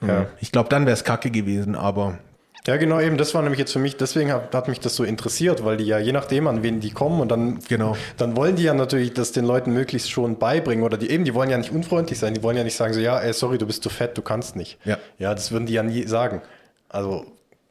[0.00, 0.26] Ja.
[0.40, 2.18] Ich glaube, dann wäre es kacke gewesen, aber
[2.66, 5.04] Ja, genau, eben, das war nämlich jetzt für mich, deswegen hat, hat mich das so
[5.04, 7.94] interessiert, weil die ja je nachdem, an wen die kommen und dann, Genau.
[8.16, 11.34] dann wollen die ja natürlich das den Leuten möglichst schon beibringen oder die eben, die
[11.34, 13.66] wollen ja nicht unfreundlich sein, die wollen ja nicht sagen so, ja, ey, sorry, du
[13.66, 14.78] bist zu fett, du kannst nicht.
[14.86, 14.96] Ja.
[15.18, 16.40] Ja, das würden die ja nie sagen.
[16.88, 17.26] Also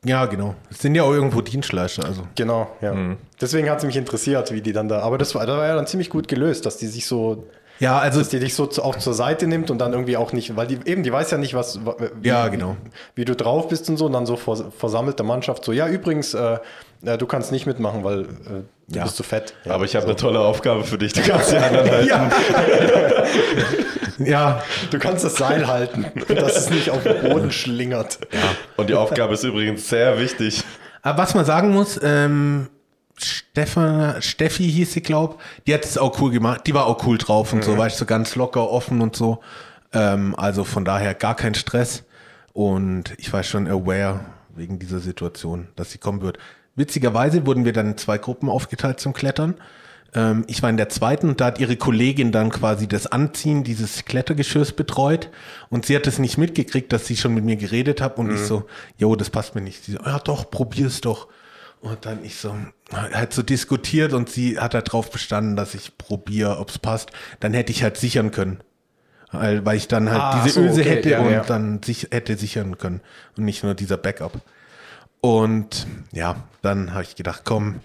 [0.05, 0.53] Ja, genau.
[0.69, 2.05] Es sind ja auch irgendwo Dienstleister.
[2.05, 2.27] Also.
[2.35, 2.93] Genau, ja.
[3.41, 4.99] Deswegen hat es mich interessiert, wie die dann da.
[4.99, 7.47] Aber das war, das war ja dann ziemlich gut gelöst, dass die sich so,
[7.79, 10.31] Ja, also dass die dich so zu- auch zur Seite nimmt und dann irgendwie auch
[10.31, 11.79] nicht, weil die eben, die weiß ja nicht, was,
[12.21, 12.77] wie, Ja, genau.
[13.15, 16.33] wie du drauf bist und so, und dann so vor versammelte Mannschaft so, ja, übrigens,
[16.33, 16.59] äh,
[17.05, 18.25] äh, du kannst nicht mitmachen, weil äh,
[18.87, 19.03] du Ja.
[19.03, 19.53] bist zu fett.
[19.65, 20.09] Ja, Aber ich habe so.
[20.11, 21.13] eine tolle Aufgabe für dich.
[21.13, 22.07] Du kannst die anderen halten.
[22.07, 22.29] ja.
[24.19, 28.19] ja, Du kannst das Seil halten, dass es nicht auf den Boden schlingert.
[28.77, 30.63] Und die Aufgabe ist übrigens sehr wichtig.
[31.01, 32.67] aber was man sagen muss, ähm,
[33.17, 36.61] Stefan, Steffi hieß sie, glaub, die hat es auch cool gemacht.
[36.67, 39.39] Die war auch cool drauf und so, weißt du, so ganz locker, offen und so.
[39.93, 42.03] Ähm, also von daher gar kein Stress.
[42.53, 44.21] Und ich war schon aware
[44.55, 46.37] wegen dieser Situation, dass sie kommen wird.
[46.75, 49.55] Witzigerweise wurden wir dann in zwei Gruppen aufgeteilt zum Klettern.
[50.15, 53.63] Ähm, ich war in der zweiten und da hat ihre Kollegin dann quasi das Anziehen
[53.63, 55.29] dieses Klettergeschirrs betreut
[55.69, 58.41] und sie hat es nicht mitgekriegt, dass sie schon mit mir geredet hat und ich
[58.41, 58.65] so,
[58.97, 59.83] jo, das passt mir nicht.
[59.83, 61.27] Sie so, ja doch, probier's doch.
[61.83, 62.55] Und dann ich so,
[62.93, 67.11] halt so diskutiert und sie hat halt drauf bestanden, dass ich probiere, ob's passt.
[67.41, 68.61] Dann hätte ich halt sichern können.
[69.33, 71.43] Weil, weil ich dann halt Ah, diese so, Öse okay, hätte ja, und ja.
[71.43, 73.01] dann sich, hätte sichern können
[73.35, 74.39] und nicht nur dieser Backup.
[75.19, 77.81] Und ja, dann habe ich gedacht, komm,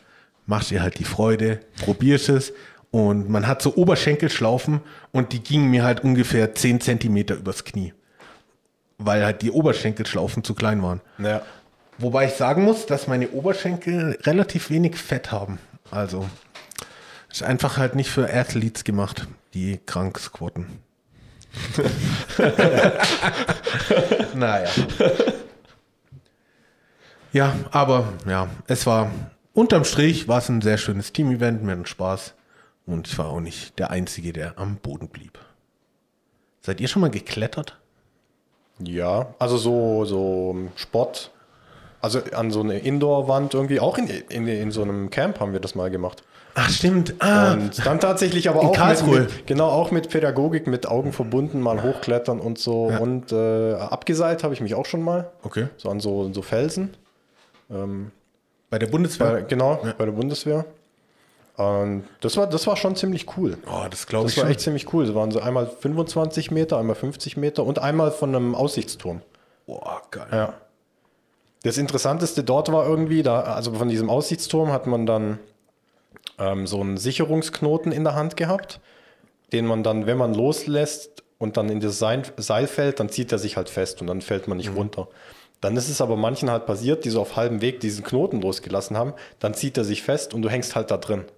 [0.46, 2.52] mach dir halt die Freude, probierst es.
[2.92, 4.80] Und man hat so Oberschenkelschlaufen
[5.10, 7.94] und die gingen mir halt ungefähr 10 Zentimeter übers Knie.
[8.98, 11.00] Weil halt die Oberschenkelschlaufen zu klein waren.
[11.18, 11.42] Ja.
[11.98, 15.58] Wobei ich sagen muss, dass meine Oberschenkel relativ wenig Fett haben.
[15.90, 16.28] Also
[17.28, 20.80] ist einfach halt nicht für Athletes gemacht, die krank squatten.
[24.34, 24.70] naja.
[27.32, 29.10] Ja, aber ja, es war
[29.52, 32.34] unterm Strich war es ein sehr schönes Team-Event, mir hat Spaß.
[32.86, 35.38] Und ich war auch nicht der Einzige, der am Boden blieb.
[36.62, 37.78] Seid ihr schon mal geklettert?
[38.78, 41.32] Ja, also so, so Sport,
[42.00, 45.60] also an so eine Indoor-Wand irgendwie, auch in, in, in so einem Camp haben wir
[45.60, 46.22] das mal gemacht.
[46.54, 47.14] Ach, stimmt.
[47.20, 51.60] Ah, Und dann tatsächlich aber auch mit, mit, genau auch mit Pädagogik, mit Augen verbunden,
[51.60, 52.86] mal hochklettern und so.
[52.86, 55.68] Und äh, abgeseilt habe ich mich auch schon mal, okay.
[55.76, 56.96] so an so, so Felsen.
[58.70, 59.32] Bei der Bundeswehr?
[59.32, 60.64] Bei, genau, bei der Bundeswehr.
[61.56, 63.58] Und das war, das war schon ziemlich cool.
[63.66, 64.50] oh, das glaube ich Das war schon.
[64.52, 65.04] echt ziemlich cool.
[65.04, 69.22] Es waren so einmal 25 Meter, einmal 50 Meter und einmal von einem Aussichtsturm.
[69.66, 70.28] Boah, geil.
[70.30, 70.54] Ja.
[71.62, 75.38] Das Interessanteste dort war irgendwie, da, also von diesem Aussichtsturm hat man dann
[76.38, 78.80] ähm, so einen Sicherungsknoten in der Hand gehabt,
[79.52, 83.32] den man dann, wenn man loslässt und dann in das Seil, Seil fällt, dann zieht
[83.32, 85.08] er sich halt fest und dann fällt man nicht runter.
[85.60, 88.96] Dann ist es aber manchen halt passiert, die so auf halbem Weg diesen Knoten losgelassen
[88.96, 91.24] haben, dann zieht er sich fest und du hängst halt da drin.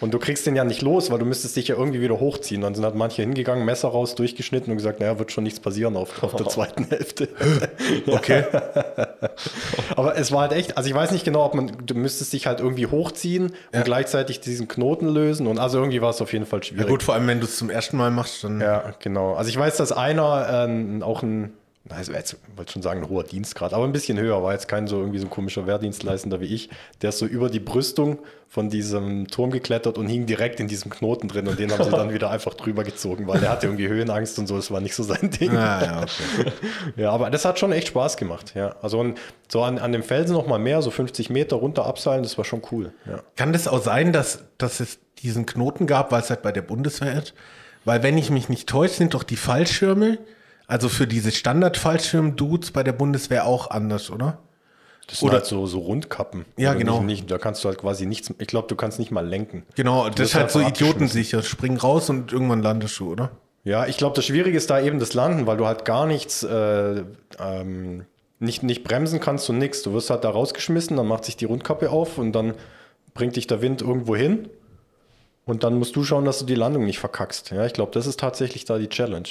[0.00, 2.60] Und du kriegst den ja nicht los, weil du müsstest dich ja irgendwie wieder hochziehen.
[2.60, 5.96] Dann sind halt manche hingegangen, Messer raus, durchgeschnitten und gesagt, naja, wird schon nichts passieren
[5.96, 7.28] auf, auf der zweiten Hälfte.
[8.06, 8.44] Okay.
[9.96, 12.46] Aber es war halt echt, also ich weiß nicht genau, ob man, du müsstest dich
[12.46, 13.78] halt irgendwie hochziehen Ja.
[13.78, 16.88] und gleichzeitig diesen Knoten lösen und also irgendwie war es auf jeden Fall Ja schwierig.
[16.88, 19.34] gut, vor allem wenn du es zum ersten Mal machst, dann Ja, genau.
[19.34, 21.52] Also ich weiß, dass einer ähm, auch ein,
[21.86, 24.68] na, also jetzt wollte schon sagen, ein hoher Dienstgrad, aber ein bisschen höher, war jetzt
[24.68, 26.70] kein so irgendwie so ein komischer Wehrdienstleistender wie ich,
[27.02, 30.90] der ist so über die Brüstung von diesem Turm geklettert und hing direkt in diesem
[30.90, 33.88] Knoten drin und den haben sie dann wieder einfach drüber gezogen, weil der hatte irgendwie
[33.88, 35.50] Höhenangst und so, das war nicht so sein Ding.
[35.50, 36.52] Ah, ja, okay.
[36.96, 38.76] Ja, aber das hat schon echt Spaß gemacht, ja.
[38.80, 39.12] Also
[39.48, 42.46] so an, an dem Felsen noch mal mehr, so 50 Meter runter abseilen, das war
[42.46, 43.20] schon cool, ja.
[43.36, 46.62] Kann das auch sein, dass, dass es diesen Knoten gab, weil es halt bei der
[46.62, 47.34] Bundeswehr ist?
[47.84, 50.18] Weil wenn ich mich nicht täusche, sind doch die Fallschirme,
[50.66, 54.38] also für diese Standard-Fallschirm-Dudes bei der Bundeswehr auch anders, oder?
[55.06, 56.46] Das sind Oder- halt so, so Rundkappen.
[56.56, 57.00] Ja, Oder genau.
[57.02, 59.64] Nicht, nicht, da kannst du halt quasi nichts, ich glaube, du kannst nicht mal lenken.
[59.74, 61.42] Genau, das wirst ist halt so idiotensicher.
[61.42, 63.30] Spring raus und irgendwann landest du, oder?
[63.64, 66.42] Ja, ich glaube, das Schwierige ist da eben das Landen, weil du halt gar nichts,
[66.42, 67.02] äh,
[67.38, 68.04] ähm,
[68.38, 69.82] nicht, nicht bremsen kannst und nichts.
[69.82, 72.54] Du wirst halt da rausgeschmissen, dann macht sich die Rundkappe auf und dann
[73.14, 74.48] bringt dich der Wind irgendwo hin.
[75.46, 77.50] Und dann musst du schauen, dass du die Landung nicht verkackst.
[77.50, 79.28] Ja, ich glaube, das ist tatsächlich da die Challenge.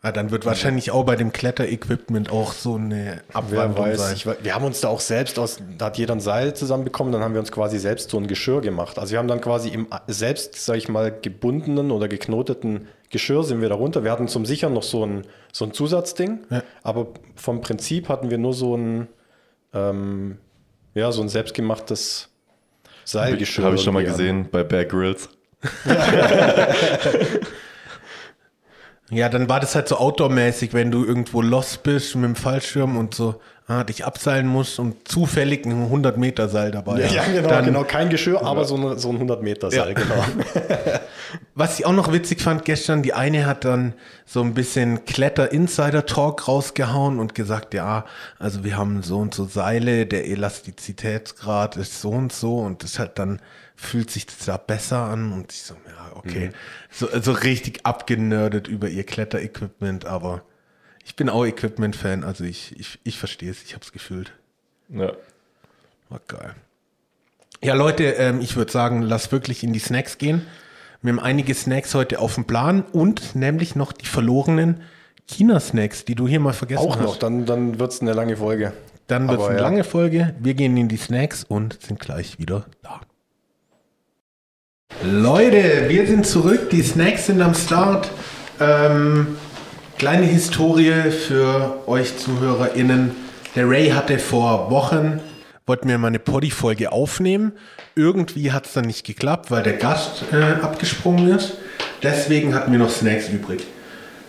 [0.00, 4.14] Ah, dann wird wahrscheinlich auch bei dem Kletterequipment auch so eine Wer Abwandlung weiß, sein.
[4.14, 7.20] ich, wir haben uns da auch selbst aus, da hat jeder ein Seil zusammenbekommen, dann
[7.22, 8.96] haben wir uns quasi selbst so ein Geschirr gemacht.
[9.00, 13.60] Also wir haben dann quasi im selbst, sag ich mal, gebundenen oder geknoteten Geschirr sind
[13.60, 14.04] wir da runter.
[14.04, 16.62] Wir hatten zum Sichern noch so ein, so ein Zusatzding, Ja.
[16.84, 19.08] aber vom Prinzip hatten wir nur so ein,
[19.74, 20.38] ähm,
[20.94, 22.28] ja, so ein selbstgemachtes
[23.04, 23.64] Seilgeschirr.
[23.64, 25.28] Habe ich schon mal gesehen bei Bear Grylls.
[29.10, 32.96] Ja, dann war das halt so outdoor-mäßig, wenn du irgendwo lost bist mit dem Fallschirm
[32.96, 37.32] und so ah, dich abseilen musst und zufällig ein 100-Meter-Seil dabei Ja, hast.
[37.32, 37.84] genau, dann, genau.
[37.84, 39.94] Kein Geschirr, aber so, eine, so ein 100-Meter-Seil, Ja.
[39.94, 40.24] genau.
[41.54, 43.92] Was ich auch noch witzig fand gestern, die eine hat dann
[44.24, 48.04] so ein bisschen Kletter-Insider-Talk rausgehauen und gesagt, ja,
[48.38, 52.98] also wir haben so und so Seile, der Elastizitätsgrad ist so und so und das
[52.98, 53.40] halt dann
[53.78, 56.50] fühlt sich das da besser an und ich so, ja, okay.
[56.90, 60.42] So, so richtig abgenördet über ihr Kletter-Equipment, aber
[61.04, 64.32] ich bin auch Equipment-Fan, also ich, ich, ich verstehe es, ich habe es gefühlt.
[64.88, 65.12] Ja.
[66.08, 66.54] War geil.
[67.62, 70.44] Ja, Leute, ähm, ich würde sagen, lass wirklich in die Snacks gehen.
[71.00, 74.82] Wir haben einige Snacks heute auf dem Plan und nämlich noch die verlorenen
[75.26, 77.04] China-Snacks, die du hier mal vergessen Auch hast.
[77.04, 78.72] noch, dann, dann wird es eine lange Folge.
[79.06, 79.62] Dann wird es eine ja.
[79.62, 80.34] lange Folge.
[80.40, 83.00] Wir gehen in die Snacks und sind gleich wieder da.
[85.02, 86.70] Leute, wir sind zurück.
[86.70, 88.10] Die Snacks sind am Start.
[88.60, 89.38] Ähm,
[89.96, 93.12] kleine Historie für euch ZuhörerInnen.
[93.54, 95.20] Der Ray hatte vor Wochen,
[95.66, 97.52] wollten wir mal eine Poddy-Folge aufnehmen.
[97.94, 101.54] Irgendwie hat es dann nicht geklappt, weil der Gast äh, abgesprungen ist.
[102.02, 103.66] Deswegen hatten wir noch Snacks übrig.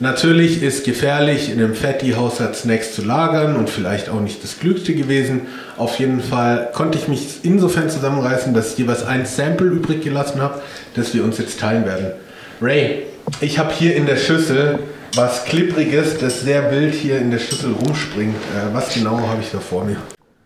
[0.02, 4.94] Natürlich ist gefährlich, in einem Fatty-Haushalt Snacks zu lagern und vielleicht auch nicht das Klügste
[4.94, 5.42] gewesen.
[5.78, 10.42] Auf jeden Fall konnte ich mich insofern zusammenreißen, dass ich jeweils ein Sample übrig gelassen
[10.42, 10.62] habe,
[10.96, 12.14] das wir uns jetzt teilen werden.
[12.62, 13.04] Ray,
[13.42, 14.80] ich habe hier in der Schüssel
[15.16, 18.36] was Klippriges, das sehr wild hier in der Schüssel rumspringt.
[18.36, 19.98] Äh, was genau habe ich da vor mir?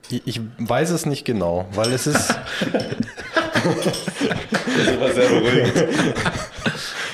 [0.09, 2.33] Ich, ich weiß es nicht genau, weil es ist.
[4.75, 5.73] Das war sehr beruhigend.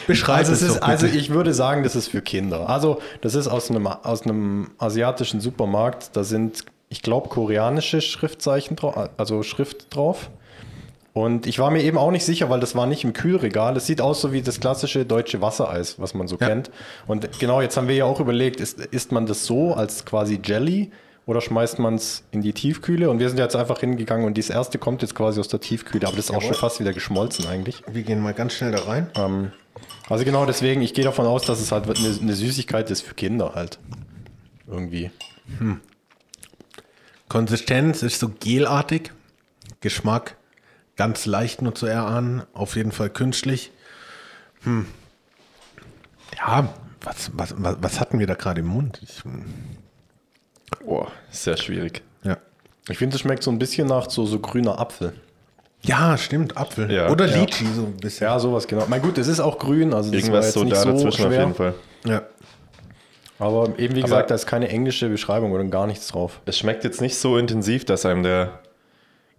[0.09, 2.69] Beschreib Also, es es ist, also ich würde sagen, das ist für Kinder.
[2.69, 6.15] Also das ist aus einem, aus einem asiatischen Supermarkt.
[6.15, 10.29] Da sind, ich glaube, koreanische Schriftzeichen drauf, also Schrift drauf.
[11.13, 13.75] Und ich war mir eben auch nicht sicher, weil das war nicht im Kühlregal.
[13.75, 16.47] Es sieht aus so wie das klassische deutsche Wassereis, was man so Ja.
[16.47, 16.69] kennt.
[17.07, 20.39] Und genau, jetzt haben wir ja auch überlegt, ist, isst man das so als quasi
[20.43, 20.91] Jelly
[21.29, 23.07] oder schmeißt man es in die Tiefkühle?
[23.07, 26.07] Und wir sind jetzt einfach hingegangen und das erste kommt jetzt quasi aus der Tiefkühle,
[26.07, 27.83] aber das ist auch schon fast wieder geschmolzen eigentlich.
[27.85, 29.11] Wir gehen mal ganz schnell da rein.
[29.13, 29.51] Ähm,
[30.09, 33.13] also genau deswegen, ich gehe davon aus, dass es halt eine, eine Süßigkeit ist für
[33.13, 33.77] Kinder halt.
[34.65, 35.11] Irgendwie.
[37.29, 39.13] Konsistenz ist so gelartig.
[39.81, 40.35] Geschmack
[40.95, 42.41] ganz leicht nur zu erahnen.
[42.53, 43.71] Auf jeden Fall künstlich.
[44.63, 44.87] Hm.
[46.39, 48.99] Ja, was, was, was, was hatten wir da gerade im Mund?
[49.03, 49.21] Ich,
[50.85, 52.01] Boah, sehr schwierig.
[52.23, 52.37] ja.
[52.89, 55.13] Ich finde, es schmeckt so ein bisschen nach so, so grüner Apfel.
[55.83, 56.91] ja, stimmt, Apfel.
[56.91, 57.37] Ja, Oder ja.
[57.41, 58.25] Litchi, so ein bisschen.
[58.27, 58.85] Ja, sowas genau.
[58.89, 60.91] Mein gut, es ist auch grün, also das war Irgendwas jetzt so nicht da so
[60.93, 61.39] dazwischen auf schwer.
[61.41, 61.73] jeden Fall.
[62.05, 62.23] Ja.
[63.37, 66.41] Aber eben wie Aber- gesagt, da ist keine englische Beschreibung oder gar nichts drauf.
[66.45, 68.59] Es schmeckt jetzt nicht so intensiv, dass einem der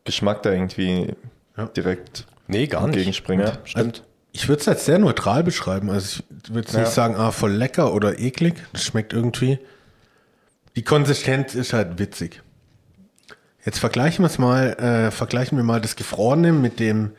[0.04, 1.14] Geschmack da irgendwie
[1.56, 1.66] Ja.
[1.66, 2.88] direkt Nee, gar nicht.
[2.96, 3.42] entgegenspringt.
[3.42, 4.02] Ja, stimmt.
[4.32, 5.90] Ich würde es als sehr neutral beschreiben.
[5.90, 8.54] Also ich würde nicht sagen, ah, voll lecker oder eklig.
[8.72, 9.58] Das schmeckt irgendwie.
[10.76, 12.42] Die Konsistenz ist halt witzig.
[13.64, 17.12] Jetzt vergleichen wir es mal, äh, vergleichen wir mal das Gefrorene mit dem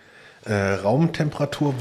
[0.45, 1.75] äh, Raumtemperatur.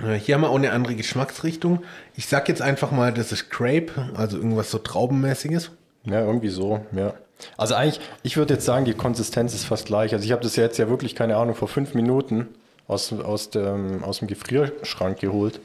[0.00, 1.82] Äh, hier haben wir auch eine andere Geschmacksrichtung.
[2.14, 5.72] Ich sag jetzt einfach mal, das ist Crepe, also irgendwas so Traubenmäßiges.
[6.04, 7.14] Ja, irgendwie so, ja.
[7.56, 10.12] Also eigentlich, ich würde jetzt sagen, die Konsistenz ist fast gleich.
[10.12, 12.48] Also ich habe das jetzt ja wirklich, keine Ahnung, vor fünf Minuten
[12.86, 15.60] aus, aus, dem, aus dem Gefrierschrank geholt.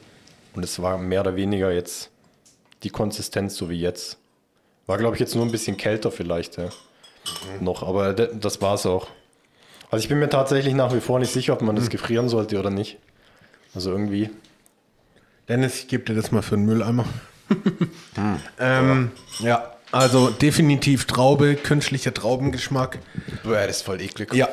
[0.54, 2.10] Und es war mehr oder weniger jetzt
[2.82, 4.18] die Konsistenz so wie jetzt.
[4.88, 6.70] War, glaube ich, jetzt nur ein bisschen kälter vielleicht, ja.
[7.60, 9.08] Noch, aber das war es auch.
[9.90, 12.58] Also ich bin mir tatsächlich nach wie vor nicht sicher, ob man das gefrieren sollte
[12.58, 12.96] oder nicht.
[13.74, 14.30] Also irgendwie.
[15.46, 17.04] Dennis, ich gebe dir das mal für einen Mülleimer.
[18.58, 22.98] ähm, ja, also definitiv Traube, künstlicher Traubengeschmack.
[23.44, 24.32] Boah, das ist voll eklig.
[24.32, 24.48] Ja,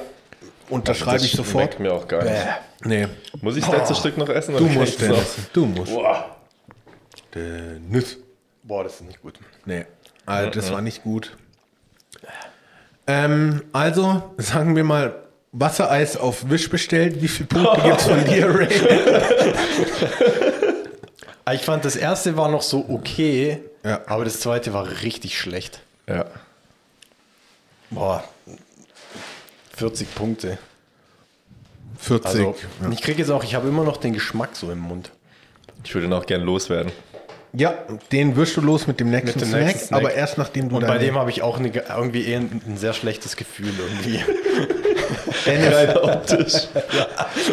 [0.69, 1.63] unterschreibe Das ich sofort.
[1.63, 2.35] schmeckt mir auch gar nicht.
[2.83, 3.07] Nee,
[3.41, 4.57] Muss ich das letzte Stück noch essen?
[4.57, 5.35] du musst, Dennis.
[5.53, 5.93] Du musst.
[5.93, 6.35] Boah.
[7.33, 8.17] Dennis.
[8.63, 9.39] Boah, das ist nicht gut.
[9.65, 9.85] Nee,
[10.25, 11.35] also das war nicht gut.
[13.07, 15.15] Ähm, also, sagen wir mal,
[15.51, 17.21] Wassereis auf Wisch bestellt.
[17.21, 18.69] Wie viele Punkte gibt es von dir, Ray?
[21.45, 24.01] Ah, Ich fand das erste war noch so okay, Ja.
[24.07, 25.81] aber das zweite war richtig schlecht.
[26.07, 26.25] Ja.
[27.91, 28.23] Boah,
[29.77, 30.57] 40 Punkte.
[31.99, 32.25] 40.
[32.25, 32.55] Also,
[32.91, 35.11] ich kriege jetzt auch, ich habe immer noch den Geschmack so im Mund.
[35.83, 36.91] Ich würde ihn auch gern loswerden.
[37.55, 37.73] Ja,
[38.11, 39.99] den wirst du los mit dem nächsten, Mit dem Snack, nächsten Snack.
[40.01, 42.77] aber erst nachdem du Und bei dem habe ich auch eine, irgendwie eher ein, ein
[42.77, 44.19] sehr schlechtes Gefühl irgendwie.
[45.45, 46.53] Dennis, optisch.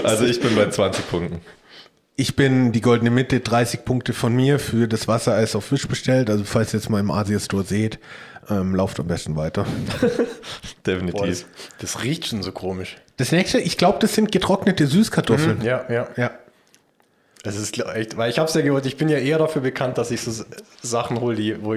[0.03, 1.41] Also ich bin bei 20 Punkten.
[2.17, 6.31] Ich bin die goldene Mitte, 30 Punkte von mir für das Wassereis auf Wisch bestellt.
[6.31, 7.99] Also falls ihr jetzt mal im Asia-Store seht,
[8.51, 9.65] ähm, lauft am besten weiter.
[10.01, 10.11] Boah,
[10.87, 11.21] Definitiv.
[11.27, 11.45] das,
[11.95, 12.97] das riecht schon so komisch.
[13.17, 15.63] Das nächste, ich glaube, das sind getrocknete Süßkartoffeln.
[15.63, 16.09] Ja, ja.
[16.17, 16.31] Ja.
[17.45, 19.99] Es ist echt, weil ich habe es ja gehört, ich bin ja eher dafür bekannt,
[19.99, 20.45] dass ich so
[20.81, 21.75] Sachen hole, die, wo,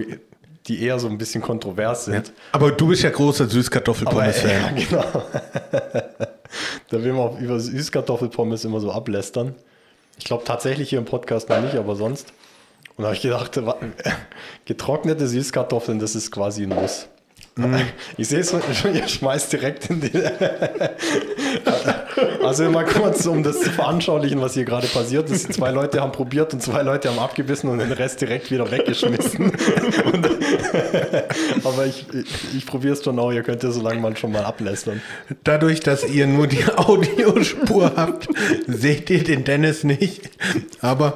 [0.68, 2.32] die eher so ein bisschen kontrovers sind.
[2.52, 4.78] Aber du bist ja großer Süßkartoffelpommes-Fan.
[4.78, 5.04] ja, genau.
[6.90, 9.56] da will man auch über Süßkartoffelpommes immer so ablästern.
[10.18, 12.34] Ich glaube tatsächlich hier im Podcast noch nicht, aber sonst.
[12.96, 13.60] Und da habe ich gedacht,
[14.66, 17.08] getrocknete Süßkartoffeln, das ist quasi ein Muss.
[18.18, 18.62] Ich sehe es schon,
[18.96, 20.12] ihr schmeißt direkt in die.
[22.44, 25.52] Also mal kurz, um das zu veranschaulichen, was hier gerade passiert ist.
[25.54, 29.52] Zwei Leute haben probiert und zwei Leute haben abgebissen und den Rest direkt wieder weggeschmissen.
[30.06, 30.30] Und,
[31.64, 34.32] aber ich, ich, ich probiere es schon auch, ihr könnt ja so lange mal schon
[34.32, 35.02] mal ablästern.
[35.44, 38.28] Dadurch, dass ihr nur die Audiospur habt,
[38.68, 40.30] seht ihr den Dennis nicht.
[40.82, 41.16] Aber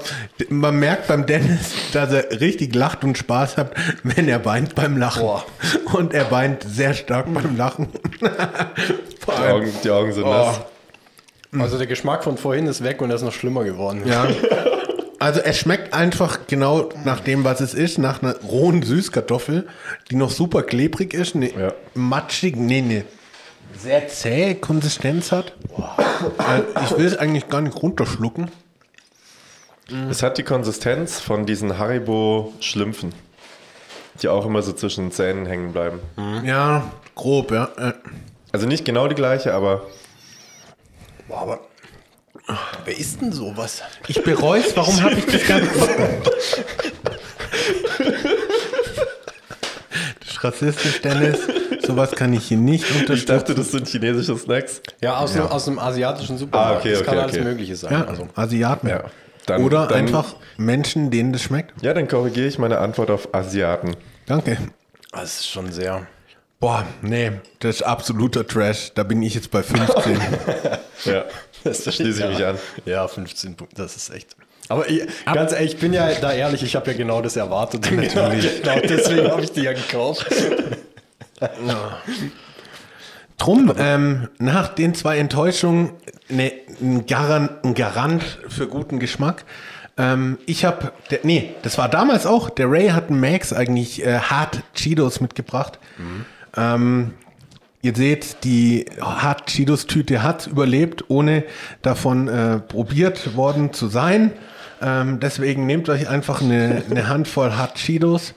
[0.49, 3.71] man merkt beim Dennis, dass er richtig lacht und Spaß hat,
[4.03, 5.21] wenn er weint beim Lachen.
[5.23, 5.45] Boah.
[5.93, 7.88] Und er weint sehr stark beim Lachen.
[8.21, 10.29] Die Augen, die Augen sind Oh.
[10.29, 10.59] nass.
[11.57, 14.03] Also der Geschmack von vorhin ist weg und er ist noch schlimmer geworden.
[14.05, 14.27] Ja.
[15.21, 19.67] Also es schmeckt einfach genau nach dem, was es ist, nach einer rohen Süßkartoffel,
[20.09, 21.73] die noch super klebrig ist, eine Ja.
[21.93, 23.03] matschige, nee, nee,
[23.77, 25.51] sehr zähe Konsistenz hat.
[26.39, 28.49] Äh, Ich will es eigentlich gar nicht runterschlucken.
[30.09, 33.13] Es hat die Konsistenz von diesen Haribo-Schlümpfen,
[34.21, 35.99] die auch immer so zwischen den Zähnen hängen bleiben.
[36.45, 37.67] Ja, grob, ja.
[37.77, 37.91] Äh,
[38.53, 39.81] Also nicht genau die gleiche, aber
[41.30, 41.60] Boah, aber
[42.86, 43.82] wer isst denn sowas?
[44.08, 45.70] Ich bereue es, warum habe ich das Ganze...
[50.20, 51.39] Das ist rassistisch, Dennis.
[51.86, 53.28] Sowas kann ich hier nicht ich unterstützen.
[53.38, 54.82] dachte, das sind chinesische Snacks.
[55.02, 56.76] Ja, aus, Dem, aus dem asiatischen Supermarkt.
[56.76, 57.44] Ah, okay, das kann okay, alles okay.
[57.44, 57.92] Mögliche sein.
[57.92, 58.28] Ja, Also.
[58.36, 58.88] Asiaten.
[58.88, 59.04] Ja.
[59.48, 61.82] Dann- Oder dann- einfach Menschen, denen das schmeckt.
[61.82, 63.96] Ja, dann korrigiere ich meine Antwort auf Asiaten.
[64.28, 64.58] Danke.
[65.12, 66.06] Das ist schon sehr.
[66.60, 68.91] Boah, nee, das ist absoluter Trash.
[68.93, 70.19] Da bin ich jetzt bei 15.
[71.06, 71.24] Ja,
[71.63, 72.58] Das da schließe ich mich an.
[72.86, 74.36] Ja, 15 Punkte, das ist echt.
[74.67, 77.89] Aber ich, ganz ehrlich, ich bin ja da ehrlich, ich habe ja genau das erwartet.
[77.95, 78.62] Natürlich.
[78.62, 80.28] genau deswegen habe ich die ja gekauft.
[83.38, 85.91] Drum, ähm, nach den zwei Enttäuschungen,
[86.28, 89.45] ne, ein, Garant, ein Garant für guten Geschmack.
[89.98, 90.91] Ähm, ich habe,
[91.24, 95.80] nee, das war damals auch, der Ray hat einen Max eigentlich äh, Hard Cheetos mitgebracht.
[96.55, 97.13] Ähm,
[97.81, 101.43] ihr seht, die Hard Cheetos Tüte hat überlebt, ohne
[101.81, 104.31] davon äh, probiert worden zu sein.
[104.81, 108.33] Ähm, deswegen nehmt euch einfach eine, eine Handvoll Hard Cheetos.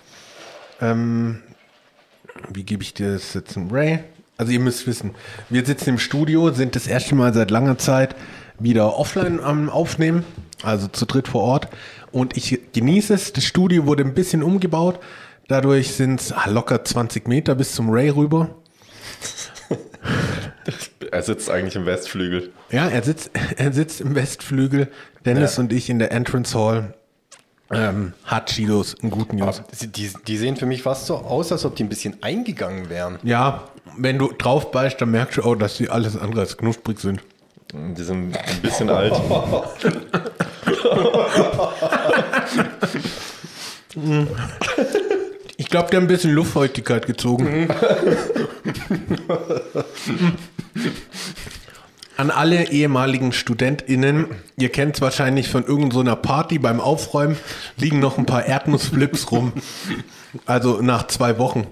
[0.81, 4.01] wie gebe ich dir das jetzt im Ray?
[4.37, 5.15] Also ihr müsst wissen,
[5.51, 8.17] wir sitzen im Studio, sind das erste Mal seit langer Zeit
[8.59, 10.25] wieder offline am Aufnehmen,
[10.63, 11.69] also zu dritt vor Ort.
[12.11, 13.33] Und ich genieße es.
[13.33, 14.99] Das Studio wurde ein bisschen umgebaut.
[15.49, 18.51] Dadurch sind es locker 20 Meter bis zum Ray rüber.
[21.11, 22.53] Er sitzt eigentlich im Westflügel.
[22.71, 24.89] Ja, er sitzt, er sitzt im Westflügel.
[25.27, 25.63] Dennis Ja.
[25.65, 26.95] und ich in der Entrance Hall.
[27.71, 29.63] Ähm, hat Cheetos, einen guten News.
[29.81, 32.89] Die, die, die sehen für mich fast so aus, als ob die ein bisschen eingegangen
[32.89, 33.19] wären.
[33.25, 33.65] Ja,
[33.99, 37.21] wenn du drauf beißt, dann merkst du auch, dass sie alles andere als knusprig sind.
[37.75, 39.13] Die sind ein bisschen alt.
[45.73, 47.67] Ich glaube, der hat ein bisschen Luftfeuchtigkeit gezogen.
[52.19, 54.27] An alle ehemaligen StudentInnen,
[54.59, 57.39] ihr kennt es wahrscheinlich von irgendeiner Party beim Aufräumen,
[57.79, 59.55] liegen noch ein paar Erdnussflips rum.
[60.45, 61.67] Also nach zwei Wochen.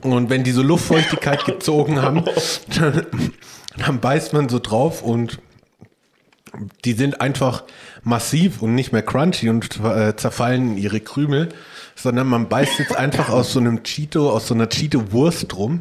[0.00, 2.24] Und wenn die so Luftfeuchtigkeit gezogen haben,
[2.74, 3.06] dann,
[3.76, 5.40] dann beißt man so drauf und
[6.86, 7.64] die sind einfach
[8.02, 11.50] massiv und nicht mehr crunchy und äh, zerfallen ihre Krümel,
[12.04, 15.80] sondern man beißt jetzt einfach aus so einem Cheeto, aus so einer Cheeto-Wurst rum.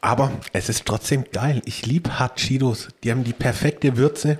[0.00, 1.60] Aber es ist trotzdem geil.
[1.64, 2.88] Ich liebe Hard Cheetos.
[3.02, 4.38] Die haben die perfekte Würze.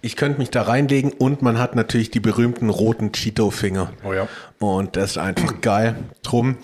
[0.00, 3.92] Ich könnte mich da reinlegen und man hat natürlich die berühmten roten Cheeto-Finger.
[4.04, 4.26] Oh ja.
[4.58, 5.96] Und das ist einfach geil.
[6.22, 6.56] Drum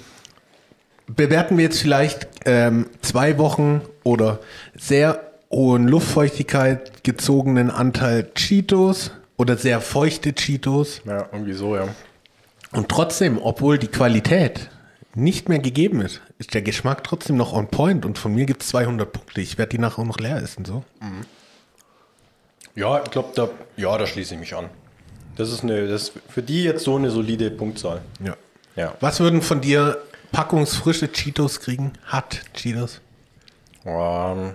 [1.07, 4.39] bewerten wir jetzt vielleicht ähm, zwei Wochen oder
[4.79, 11.03] sehr hohen Luftfeuchtigkeit gezogenen Anteil Cheetos oder sehr feuchte Cheetos.
[11.05, 11.87] Ja, irgendwie so, ja.
[12.75, 14.71] Und trotzdem, obwohl die Qualität
[15.15, 18.05] nicht mehr gegeben ist, ist der Geschmack trotzdem noch on point.
[18.05, 19.41] Und von mir gibt es 200 Punkte.
[19.41, 20.65] Ich werde die nachher auch noch leer essen.
[20.65, 20.83] So.
[22.75, 24.69] Ja, ich glaube, da, ja, da schließe ich mich an.
[25.37, 28.03] Das ist eine, das ist für die jetzt so eine solide Punktzahl.
[28.25, 28.37] Ja.
[28.77, 28.95] Ja.
[29.01, 29.99] Was würden von dir
[30.33, 31.93] packungsfrische Cheetos kriegen?
[32.13, 33.01] Hot Cheetos?
[33.85, 34.55] Ähm,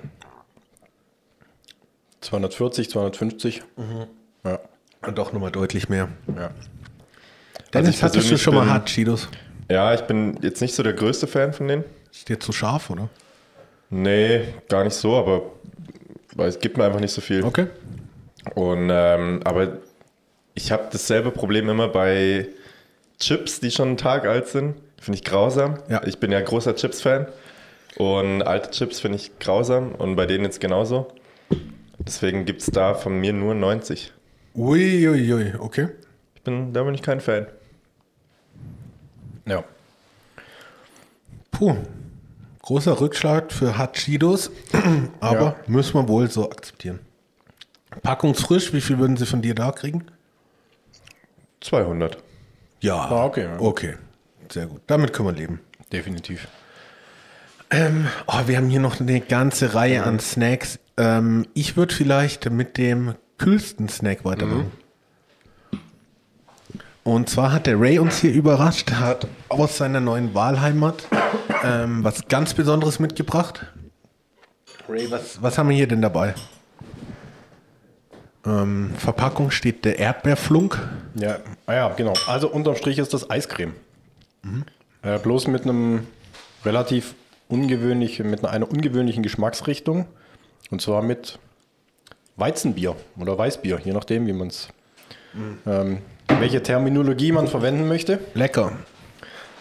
[2.20, 3.63] 240, 250.
[4.43, 4.59] Ja.
[5.07, 6.09] Und doch nochmal deutlich mehr.
[6.36, 6.51] ja.
[7.74, 9.30] Dennis, ich hattest du schon mal Hot Cheetos?
[9.70, 11.84] Ja, ich bin jetzt nicht so der größte Fan von denen.
[12.11, 13.09] Ist dir zu scharf, oder?
[13.91, 15.43] Nee, gar nicht so, aber
[16.38, 17.43] es gibt mir einfach nicht so viel.
[17.43, 17.67] Okay.
[18.55, 19.80] Und ähm, aber
[20.55, 22.47] ich habe dasselbe Problem immer bei
[23.20, 24.76] Chips, die schon einen Tag alt sind.
[24.99, 25.80] Finde ich grausam.
[25.89, 26.01] Ja.
[26.05, 27.28] Ich bin ja großer Chips-Fan.
[27.97, 31.07] Und alte Chips finde ich grausam und bei denen jetzt genauso.
[31.97, 34.13] Deswegen gibt es da von mir nur 90.
[34.55, 35.89] Uiuiui, ui, okay.
[36.36, 37.47] Ich bin, da bin ich kein Fan.
[39.49, 39.63] Ja.
[41.51, 41.75] Puh.
[42.61, 44.51] Großer Rückschlag für Hachidos,
[45.19, 45.55] aber Ja.
[45.67, 46.99] müssen wir wohl so akzeptieren.
[48.03, 50.05] Packungsfrisch, wie viel würden Sie von dir da kriegen?
[51.61, 52.17] 200.
[52.81, 52.95] Ja.
[52.95, 53.59] Ah, okay, ja.
[53.59, 53.95] Okay.
[54.51, 54.81] Sehr gut.
[54.87, 55.59] Damit können wir leben.
[55.91, 56.47] Definitiv.
[57.71, 60.79] Oh, wir haben hier noch eine ganze Reihe an Snacks.
[60.97, 64.71] Ähm, ich würde vielleicht mit dem kühlsten Snack weitermachen.
[67.10, 71.07] Und zwar hat der Ray uns hier überrascht, hat aus seiner neuen Wahlheimat
[71.64, 73.66] ähm, was ganz Besonderes mitgebracht.
[74.88, 76.36] Ray, was, was haben wir hier denn dabei?
[78.45, 80.88] Ähm, Verpackung steht der Erdbeerflunk.
[81.16, 82.14] Ja, ah ja, genau.
[82.28, 83.74] Also unterm Strich ist das Eiscreme.
[85.01, 86.05] Äh, bloß mit einem
[86.64, 87.16] relativ
[87.47, 90.05] ungewöhnlichen, mit einer ungewöhnlichen Geschmacksrichtung.
[90.70, 91.39] Und zwar mit
[92.36, 94.68] Weizenbier oder Weißbier, je nachdem, wie man es,
[95.66, 96.03] ähm,
[96.39, 98.19] welche Terminologie man verwenden möchte.
[98.34, 98.71] Lecker.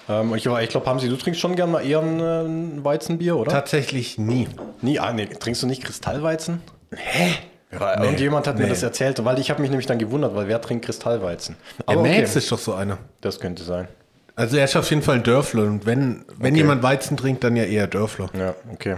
[0.09, 3.37] Ähm, ich ich glaube, haben Sie, du trinkst schon gerne mal eher ein, äh, Weizenbier,
[3.37, 3.51] oder?
[3.51, 4.49] Tatsächlich nie.
[4.81, 6.63] Nie, ah, nee, trinkst du nicht Kristallweizen?
[6.95, 7.35] Hä?
[7.71, 8.71] Ja, irgendjemand hat mir nee.
[8.71, 11.57] das erzählt, weil ich habe mich nämlich dann gewundert, weil wer trinkt Kristallweizen?
[11.81, 12.97] Der Aber Max okay, ist doch so einer.
[13.21, 13.89] das könnte sein.
[14.37, 15.65] Also er ist auf jeden Fall ein Dörfler.
[15.65, 16.63] Und wenn, wenn Okay.
[16.63, 18.31] jemand Weizen trinkt, dann ja eher Dörfler.
[18.39, 18.97] Ja, okay.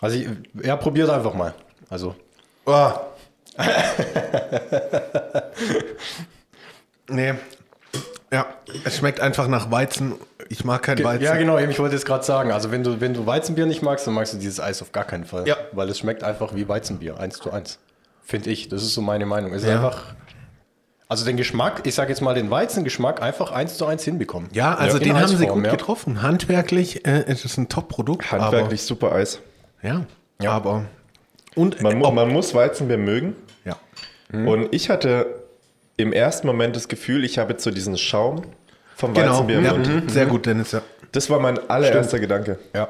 [0.00, 0.26] Also ich,
[0.62, 1.52] er probiert einfach mal.
[1.90, 2.14] Also
[2.64, 2.90] Oh.
[7.08, 7.34] nee.
[8.32, 8.46] Ja,
[8.84, 10.14] es schmeckt einfach nach Weizen.
[10.48, 11.22] Ich mag kein Weizen.
[11.24, 11.58] ja, genau.
[11.58, 12.50] Ich wollte es gerade sagen.
[12.50, 15.04] Also wenn du wenn du Weizenbier nicht magst, dann magst du dieses Eis auf gar
[15.04, 15.46] keinen Fall.
[15.46, 15.56] Ja.
[15.72, 17.78] Weil es schmeckt einfach wie Weizenbier, eins zu eins.
[18.24, 18.68] Finde ich.
[18.68, 19.52] Das ist so meine Meinung.
[19.52, 19.76] Es ist Ja.
[19.76, 20.14] einfach.
[21.08, 24.48] Also den Geschmack, ich sage jetzt mal den Weizengeschmack, einfach eins zu eins hinbekommen.
[24.54, 25.70] Ja, also In den haben sie Eisform, gut ja.
[25.72, 26.22] getroffen.
[26.22, 28.32] Handwerklich äh, ist es ein Top-Produkt.
[28.32, 29.40] Handwerklich super Eis.
[29.82, 30.06] Ja,
[30.40, 30.52] Ja.
[30.52, 30.84] aber.
[31.54, 33.36] Und Man, mu ob- man muss Weizenbier mögen.
[33.66, 33.76] ja.
[34.32, 35.41] Und ich hatte
[35.96, 38.42] im ersten Moment das Gefühl, ich habe jetzt so diesen Schaum
[38.96, 39.32] vom Genau.
[39.32, 39.74] Weizenbier im Ja.
[39.74, 40.10] Mund.
[40.10, 40.72] Sehr gut, Dennis.
[40.72, 40.82] Ja.
[41.12, 42.58] Das war mein allererster Gedanke.
[42.74, 42.88] Ja.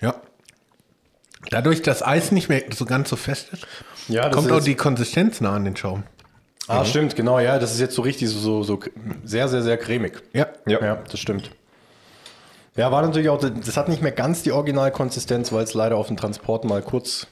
[0.00, 0.14] ja.
[1.50, 3.66] Dadurch, dass Eis nicht mehr so ganz so fest ist,
[4.08, 6.04] Ja, kommt auch die Konsistenz nah an den Schaum.
[6.66, 7.58] Ah, stimmt, genau, ja.
[7.58, 8.80] Das ist jetzt so richtig so, so, so
[9.24, 10.22] sehr, sehr, sehr cremig.
[10.34, 10.46] Ja.
[10.66, 10.82] Ja.
[10.82, 11.50] Ja, das stimmt.
[12.76, 16.08] Ja, war natürlich auch, das hat nicht mehr ganz die Originalkonsistenz, weil es leider auf
[16.08, 17.26] dem Transport mal kurz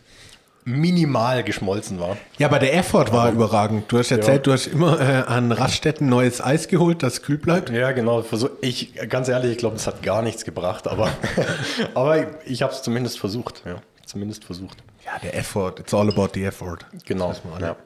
[0.67, 2.17] minimal geschmolzen war.
[2.39, 3.85] Ja, aber der Effort war überragend.
[3.91, 4.43] Du hast erzählt, Ja.
[4.43, 7.71] du hast immer äh, an Raststätten neues Eis geholt, das kühl bleibt.
[7.71, 8.25] Ja, genau.
[8.61, 11.09] Ich, ganz ehrlich, ich glaube, es hat gar nichts gebracht, aber,
[11.95, 13.63] aber ich habe es zumindest versucht.
[13.65, 14.83] Ja, zumindest versucht.
[15.05, 15.75] Ja, der Effort.
[15.79, 16.79] It's all about the effort.
[17.05, 17.33] Genau.
[17.61, 17.77] Ja.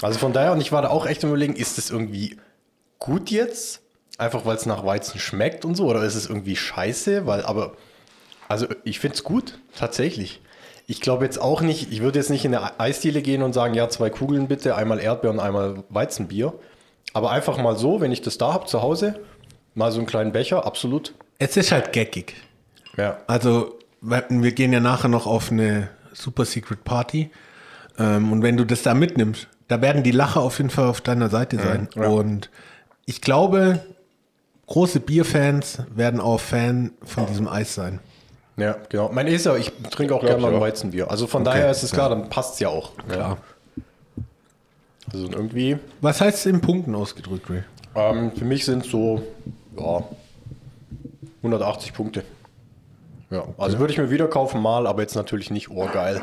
[0.00, 2.38] Also von daher, und ich war da auch echt überlegen, ist das irgendwie
[2.98, 3.82] gut jetzt?
[4.16, 5.84] Einfach weil es nach Weizen schmeckt und so?
[5.86, 7.26] Oder ist es irgendwie scheiße?
[7.26, 7.74] Weil, aber,
[8.48, 10.40] also ich finde es gut, tatsächlich.
[10.86, 13.74] Ich glaube jetzt auch nicht, ich würde jetzt nicht in eine Eisdiele gehen und sagen,
[13.74, 16.52] ja, zwei Kugeln bitte, einmal Erdbeer und einmal Weizenbier.
[17.12, 19.20] Aber einfach mal so, wenn ich das da habe zu Hause,
[19.74, 21.14] mal so einen kleinen Becher, absolut.
[21.38, 22.34] Es ist halt geckig.
[22.96, 23.18] Ja.
[23.26, 27.30] Also, wir gehen ja nachher noch auf eine Super Secret Party.
[27.98, 31.00] Ähm, und wenn du das da mitnimmst, da werden die Lacher auf jeden Fall auf
[31.00, 31.88] deiner Seite sein.
[31.94, 32.08] ja.
[32.08, 32.50] Und
[33.06, 33.80] ich glaube,
[34.66, 38.00] große Bierfans werden auch Fan von diesem Eis sein.
[38.56, 39.10] Ja, genau.
[39.12, 40.60] Mein ist ja, ich trinke auch gerne mal ein.
[40.60, 41.10] Weizenbier.
[41.10, 42.90] Also von daher ist es klar, dann passt es ja auch.
[43.08, 43.38] Klar.
[45.12, 47.62] Also irgendwie, Was heißt es in Punkten ausgedrückt, Ray?
[47.94, 49.22] ähm, für mich sind so,
[49.78, 50.04] ja,
[51.38, 52.24] 180 Punkte.
[53.30, 56.20] Ja, also würde ich mir wieder kaufen mal, aber jetzt natürlich nicht ohrgeil.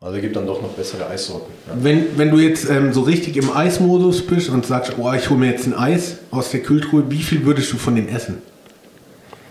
[0.00, 1.52] Also gibt dann doch noch bessere Eissorten.
[1.68, 1.74] Ja.
[1.76, 5.38] Wenn, wenn du jetzt ähm, so richtig im Eismodus bist und sagst, oh, ich hole
[5.38, 8.40] mir jetzt ein Eis aus der Kühltruhe, wie viel würdest du von dem essen?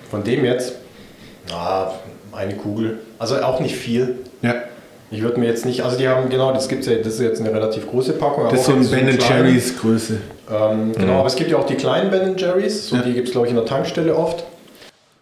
[0.10, 0.74] Von dem jetzt,
[1.52, 1.92] ah,
[2.40, 3.00] eine Kugel.
[3.20, 4.20] Also auch nicht viel.
[4.42, 4.56] Ja.
[5.12, 7.42] Ich würde mir jetzt nicht, also die haben, genau, das gibt's ja, das ist jetzt
[7.42, 8.44] eine relativ große Packung.
[8.46, 9.48] aber Das ist auch so ein Ben kleine.
[9.50, 10.18] Jerry's Größe.
[10.52, 13.02] Ähm, genau, aber es gibt ja auch die kleinen Ben Jerry's, so Ja.
[13.02, 14.44] die gibt es, glaube ich, in der Tankstelle oft.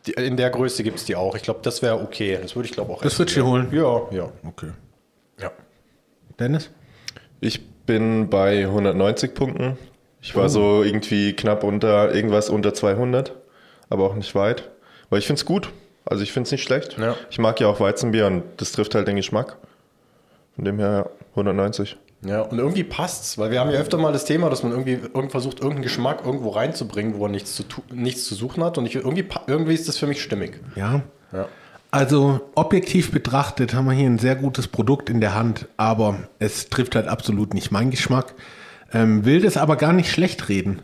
[0.05, 1.35] Die, in der Größe gibt es die auch.
[1.35, 2.37] Ich glaube, das wäre okay.
[2.41, 3.69] Das würde ich, glaube auch Das würdest du holen?
[3.71, 4.29] Ja, ja.
[4.45, 4.71] Okay.
[5.41, 5.51] ja.
[6.39, 6.69] Dennis?
[7.39, 9.77] Ich bin bei 190 Punkten.
[10.21, 13.33] Ich war so irgendwie knapp unter, irgendwas unter 200,
[13.89, 14.69] aber auch nicht weit.
[15.09, 15.69] Weil ich finde es gut.
[16.09, 16.97] Also ich finde es nicht schlecht.
[16.97, 17.15] Ja.
[17.29, 19.57] Ich mag ja auch Weizenbier und das trifft halt den Geschmack.
[20.55, 21.97] Von dem her ja, 190.
[22.25, 24.93] Ja, und irgendwie passt's, weil wir haben ja öfter mal das Thema, dass man irgendwie
[24.93, 28.77] irgend versucht, irgendeinen Geschmack irgendwo reinzubringen, wo er nichts zu, nichts zu suchen hat.
[28.77, 30.59] Und ich, irgendwie, irgendwie ist das für mich stimmig.
[30.75, 31.03] Ja.
[31.31, 31.47] Ja.
[31.91, 36.69] Also objektiv betrachtet haben wir hier ein sehr gutes Produkt in der Hand, aber es
[36.69, 38.33] trifft halt absolut nicht meinen Geschmack.
[38.93, 40.81] Ähm, will das aber gar nicht schlecht reden.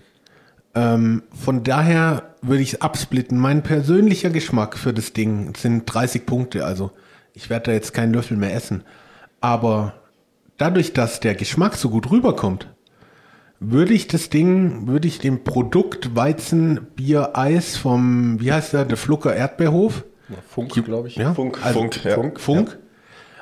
[0.76, 3.38] Ähm, von daher würde ich es absplitten.
[3.38, 6.66] Mein persönlicher Geschmack für das Ding sind 30 Punkte.
[6.66, 6.92] Also
[7.34, 8.84] ich werde da jetzt keinen Löffel mehr essen.
[9.42, 9.94] Aber
[10.58, 12.68] dadurch, dass der Geschmack so gut rüberkommt,
[13.60, 18.86] würde ich das Ding, würde ich dem Produkt Weizen Bier Eis vom, wie heißt der,
[18.86, 20.04] der Flucker Erdbeerhof?
[20.50, 21.16] Funk, glaube ich.
[21.16, 21.34] Ja?
[21.34, 22.16] Funk, also, Funk, ja.
[22.16, 22.40] Funk.
[22.40, 22.78] Funk.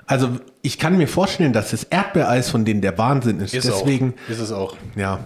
[0.06, 0.30] Also
[0.62, 3.54] ich kann mir vorstellen, dass das Erdbeereis von denen der Wahnsinn ist.
[3.54, 4.30] Ist Deswegen, auch.
[4.30, 4.76] Ist es auch.
[4.96, 5.20] ja,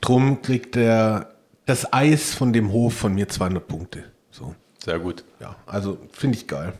[0.00, 1.33] drum kriegt der
[1.66, 4.04] das Eis von dem Hof von mir 200 Punkte.
[4.30, 4.54] So,
[4.84, 5.24] Sehr gut.
[5.40, 6.72] ja, also finde ich geil.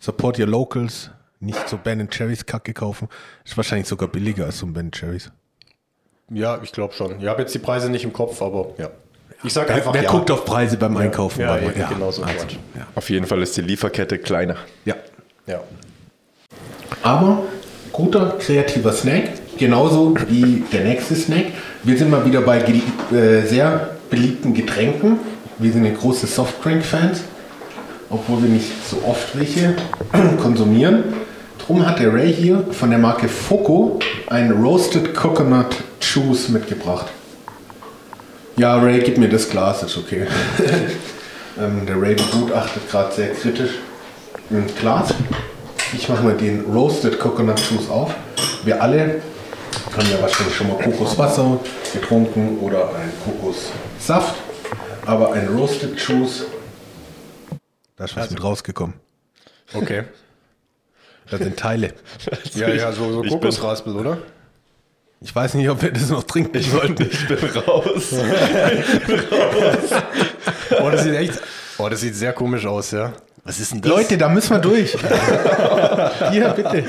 [0.00, 1.10] Support your locals,
[1.40, 3.08] nicht so Ben Cherries Kacke kaufen.
[3.44, 5.30] Ist wahrscheinlich sogar billiger als so ein Ben Cherries.
[6.30, 7.20] Ja, ich glaube schon.
[7.20, 8.90] Ich habe jetzt die Preise nicht im Kopf, aber ja.
[9.44, 10.10] Ich sage Wer, einfach wer ja.
[10.10, 11.40] guckt auf Preise beim Einkaufen?
[11.40, 12.46] ja, Weil- eben, genau so also,
[12.76, 12.86] ja.
[12.94, 14.56] Auf jeden Fall ist die Lieferkette kleiner.
[14.84, 14.94] ja.
[15.46, 15.60] Ja.
[17.02, 17.42] Aber
[17.92, 21.46] guter kreativer Snack, genauso wie der nächste Snack.
[21.82, 25.18] Wir sind mal wieder bei äh, sehr beliebten Getränken.
[25.58, 27.22] Wir sind ja große Softdrink-Fans,
[28.10, 29.74] obwohl wir nicht so oft welche
[30.42, 31.02] konsumieren.
[31.58, 33.98] Drum hat der Ray hier von der Marke Foco
[34.28, 37.06] ein Roasted Coconut Juice mitgebracht.
[38.56, 40.26] Ja, Ray, gib mir das Glas, ist okay.
[41.58, 43.78] ähm, der Ray begutachtet gerade sehr kritisch
[44.50, 45.14] ein Glas.
[45.94, 48.14] Ich mache mal den Roasted Coconut Juice auf.
[48.64, 49.22] Wir alle
[49.96, 51.58] haben ja wahrscheinlich schon mal Kokoswasser
[51.92, 54.34] getrunken oder ein Kokossaft.
[55.04, 56.44] Aber ein Roasted Juice,
[57.96, 58.94] da ist was mit rausgekommen.
[59.74, 60.04] Okay.
[61.30, 61.94] Da sind Teile.
[62.54, 64.18] ja, ja, so, so Ich bin- Kokosraspel, oder?
[65.20, 67.02] Ich weiß nicht, ob wir das noch trinken sollten.
[67.10, 68.12] Ich bin raus.
[70.80, 71.40] Oh, das sieht echt.
[71.78, 73.12] Oh, das sieht sehr komisch aus, ja.
[73.44, 73.90] Was ist denn das?
[73.90, 74.92] Leute, da müssen wir durch.
[76.30, 76.84] Hier, bitte.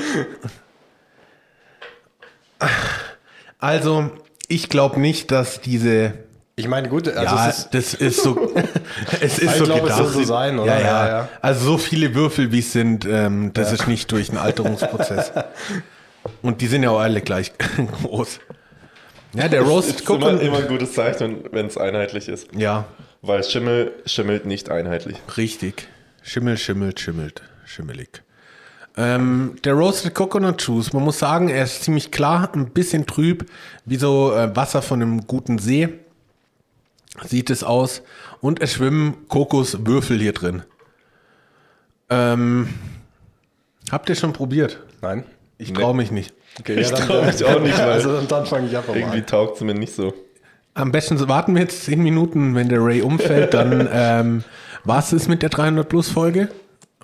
[3.58, 4.10] Also,
[4.48, 6.14] ich glaube nicht, dass diese
[6.56, 8.52] Ich meine, gut, also ja, es ist, das ist so.
[9.20, 10.74] es ist Ich so glaube, es soll so sein, oder?
[10.74, 10.86] Ja, ja.
[10.86, 11.28] Ja, ja.
[11.40, 15.32] Also so viele Würfel, wie es sind, ähm, das ist nicht durch einen Alterungsprozess.
[16.42, 17.52] Und die sind ja auch alle gleich
[18.02, 18.40] groß.
[19.34, 20.42] Ja, der Das Roast ist immer, Coconut.
[20.42, 22.48] immer ein gutes Zeichen, wenn es einheitlich ist.
[22.56, 22.84] Ja,
[23.20, 25.16] Weil Schimmel schimmelt nicht einheitlich.
[25.36, 25.88] richtig.
[26.22, 28.22] Schimmel, schimmelt, schimmelt, schimmelig.
[28.96, 33.50] Ähm, der Roasted Coconut Juice, man muss sagen, er ist ziemlich klar, ein bisschen trüb,
[33.84, 35.88] wie so äh, Wasser von einem guten See.
[37.26, 38.02] Sieht es aus.
[38.40, 40.62] Und es schwimmen Kokoswürfel hier drin.
[42.10, 42.68] Ähm,
[43.90, 44.80] habt ihr schon probiert?
[45.00, 45.24] Nein.
[45.58, 45.80] Ich Nee.
[45.80, 46.34] traue mich nicht.
[46.60, 49.22] Okay, Ich trau mich auch nicht, weil- Also dann, dann fange ich einfach mal Irgendwie
[49.22, 50.12] taugt es mir nicht so.
[50.74, 54.44] Am besten so warten wir jetzt 10 Minuten, wenn der Ray umfällt, dann ähm,
[54.84, 56.48] war es mit der 300 Plus Folge.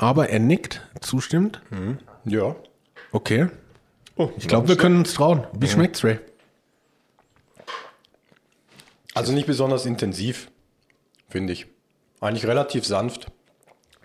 [0.01, 1.61] Aber er nickt, zustimmt.
[2.25, 2.57] Ja.
[3.13, 3.49] Okay.
[4.39, 5.47] Ich glaube, wir können uns trauen.
[5.53, 6.19] Wie schmeckt's, Ray?
[9.15, 10.51] Also nicht besonders intensiv,
[11.29, 11.67] finde ich.
[12.21, 13.31] Eigentlich relativ sanft.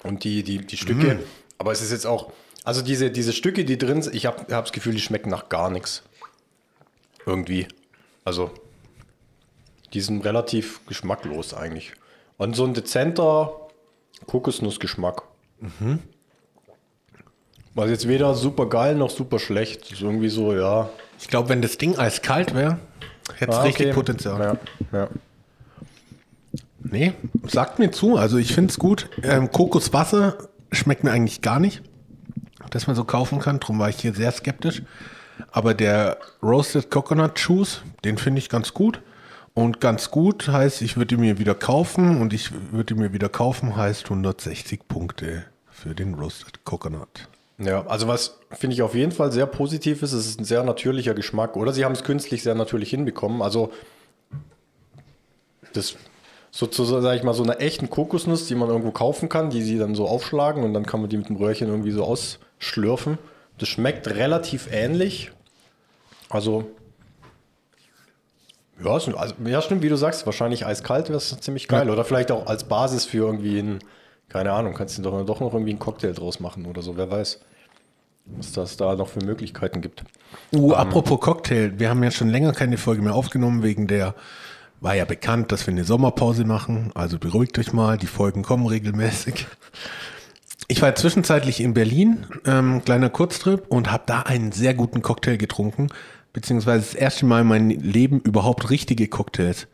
[0.04, 1.24] Und die, die, die Stücke,
[1.58, 2.34] aber es ist jetzt auch,
[2.66, 5.48] also diese, diese Stücke, die drin sind, ich habe hab das Gefühl, die schmecken nach
[5.48, 6.04] gar nichts.
[7.26, 7.68] Irgendwie.
[8.26, 8.52] Also,
[9.94, 11.94] die sind relativ geschmacklos eigentlich.
[12.38, 13.70] Und so ein dezenter
[14.28, 15.24] Kokosnussgeschmack.
[17.76, 19.92] Was jetzt weder super geil noch super schlecht.
[19.92, 20.90] Ist irgendwie so, ja.
[21.20, 22.80] Ich glaube, wenn das Ding eiskalt wäre,
[23.38, 23.96] hätte es Ah, richtig okay.
[23.96, 24.60] Potenzial.
[24.92, 25.10] Ja, ja.
[26.80, 27.14] Nee,
[27.48, 28.16] sagt mir zu.
[28.16, 29.10] Also ich finde es gut.
[29.24, 30.38] Ähm, Kokoswasser
[30.72, 31.82] schmeckt mir eigentlich gar nicht,
[32.70, 33.60] dass man so kaufen kann.
[33.60, 34.84] Darum war ich hier sehr skeptisch.
[35.52, 39.02] Aber der Roasted Coconut Juice, den finde ich ganz gut.
[39.54, 42.22] Und ganz gut heißt, ich würde ihn mir wieder kaufen.
[42.22, 45.46] Und ich würde ihn mir wieder kaufen heißt 160 Punkte
[45.86, 47.30] für den Roasted Coconut.
[47.60, 50.64] Ja, also was finde ich auf jeden Fall sehr positiv ist, es ist ein sehr
[50.64, 51.56] natürlicher Geschmack.
[51.56, 53.44] Oder sie haben es künstlich sehr natürlich hinbekommen.
[53.44, 53.72] Also
[55.74, 55.96] das
[56.50, 59.78] sozusagen, sage ich mal, so eine echten Kokosnuss, die man irgendwo kaufen kann, die sie
[59.78, 63.20] dann so aufschlagen und dann kann man die mit dem Röhrchen irgendwie so ausschlürfen.
[63.60, 65.32] Das schmeckt relativ ähnlich.
[66.30, 66.66] Also
[68.84, 69.14] ja, also,
[69.46, 71.92] ja, stimmt, wie du sagst, wahrscheinlich eiskalt wäre es ziemlich geil.
[71.92, 73.80] Oder vielleicht auch als Basis für irgendwie ein,
[74.30, 77.10] keine Ahnung, kannst du doch, doch noch irgendwie einen Cocktail draus machen oder so, wer
[77.10, 77.40] weiß,
[78.26, 80.04] was das da noch für Möglichkeiten gibt.
[80.54, 84.16] Uh, apropos Cocktail, wir haben ja schon länger keine Folge mehr aufgenommen, wegen der,
[84.82, 86.92] war ja bekannt, dass wir eine Sommerpause machen.
[86.94, 89.48] Also beruhigt euch mal, die Folgen kommen regelmäßig.
[90.68, 95.38] Ich war zwischenzeitlich in Berlin, ähm, kleiner Kurztrip, und habe da einen sehr guten Cocktail
[95.38, 95.90] getrunken,
[96.34, 99.68] beziehungsweise das erste Mal in meinem Leben überhaupt richtige Cocktails.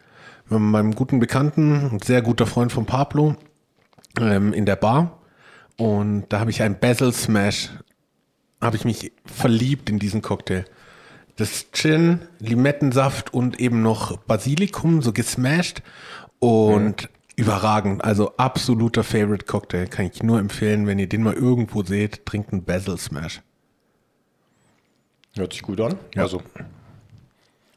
[0.49, 3.36] Mit meinem guten Bekannten, ein sehr guter Freund von Pablo,
[4.20, 5.20] ähm, in der Bar.
[5.78, 7.70] Und da habe ich ein Basil Smash,
[8.59, 10.66] habe ich mich verliebt in diesen Cocktail.
[11.38, 15.82] Das Gin, Limettensaft und eben noch Basilikum, so gesmashed
[16.39, 18.03] und überragend.
[18.03, 19.88] Also absoluter Favorite Cocktail.
[19.88, 23.41] Kann ich nur empfehlen, wenn ihr den mal irgendwo seht, trinkt einen Basil Smash.
[25.36, 25.95] Hört sich gut an.
[26.14, 26.24] Ja.
[26.24, 26.43] Also,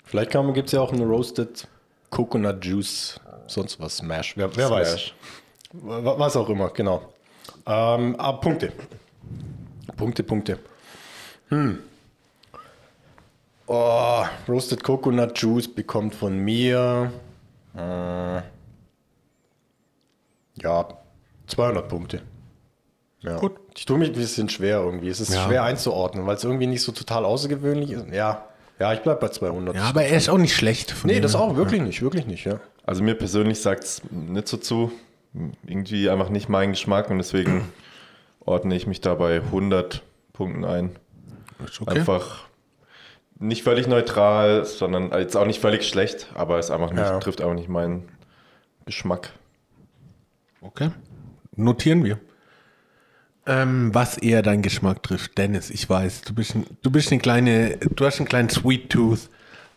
[0.05, 1.69] vielleicht gibt es ja auch einen Roasted
[2.11, 4.37] Coconut Juice, sonst was, Smash.
[4.37, 4.91] Wer, wer weiß.
[4.91, 5.15] Smash.
[5.15, 5.44] Wa-
[5.83, 7.03] Was auch immer, genau.
[7.67, 8.73] Ähm, ah, Punkte.
[9.97, 10.59] Punkte, Punkte.
[11.49, 11.79] Hm.
[13.67, 17.11] Oh, Roasted Coconut Juice bekommt von mir
[17.75, 18.37] äh,
[20.63, 20.89] ja
[21.47, 22.23] 200 Punkte.
[23.21, 23.39] Ja.
[23.39, 23.53] Gut.
[23.77, 25.09] Ich tue mich ein bisschen schwer irgendwie.
[25.09, 25.47] Es ist Ja.
[25.47, 28.07] schwer einzuordnen, weil es irgendwie nicht so total außergewöhnlich ist.
[28.13, 28.45] Ja,
[28.79, 29.75] ja ich bleibe bei 200.
[29.75, 30.91] Ja, aber er ist auch nicht schlecht.
[30.91, 32.61] Von nee, dem das auch wirklich nicht, wirklich nicht, ja.
[32.85, 34.93] Also mir persönlich sagt es nicht so zu.
[35.67, 37.73] Irgendwie einfach nicht mein Geschmack und deswegen
[38.41, 40.97] ordne ich mich da bei 100 Punkten ein.
[41.81, 41.99] Okay.
[41.99, 42.45] Einfach
[43.39, 47.19] nicht völlig neutral, sondern jetzt auch nicht völlig schlecht, aber es einfach nicht, Ja.
[47.19, 48.09] trifft einfach nicht meinen
[48.87, 49.31] Geschmack.
[50.61, 50.91] Okay.
[51.57, 52.19] Notieren wir.
[53.47, 57.21] Ähm, was eher deinen Geschmack trifft, Dennis, ich weiß, du bist ein, du bist eine
[57.21, 59.29] kleine, du hast einen kleinen Sweet Tooth.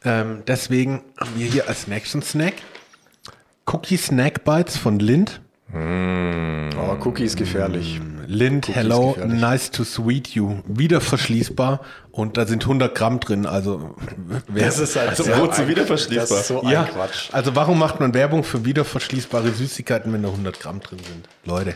[0.05, 2.53] Ähm, deswegen haben wir hier als nächsten Snack
[3.66, 5.41] Cookie Snack Bites von Lind.
[5.74, 7.99] Aber Cookie ist gefährlich.
[8.26, 9.41] Lind, Cookie ist hello, gefährlich.
[9.41, 10.61] nice to sweet you.
[10.65, 13.45] Wieder verschließbar und da sind 100 Gramm drin.
[13.45, 13.95] Also,
[14.47, 16.38] wer, halt Also sehr wozu wieder verschließbar?
[16.38, 17.30] Das ist so ja, ein Quatsch.
[17.32, 21.28] also warum macht man Werbung für wieder verschließbare Süßigkeiten, wenn da 100 Gramm drin sind?
[21.45, 21.76] Leute.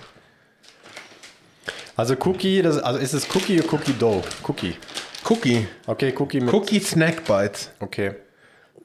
[1.96, 4.24] Also Cookie, das, also ist es Cookie oder Cookie Dough?
[4.48, 4.76] Cookie.
[5.30, 5.68] Cookie.
[5.86, 6.54] Okay, Cookie mit.
[6.54, 7.72] Cookie Snack Bites.
[7.80, 8.14] Okay.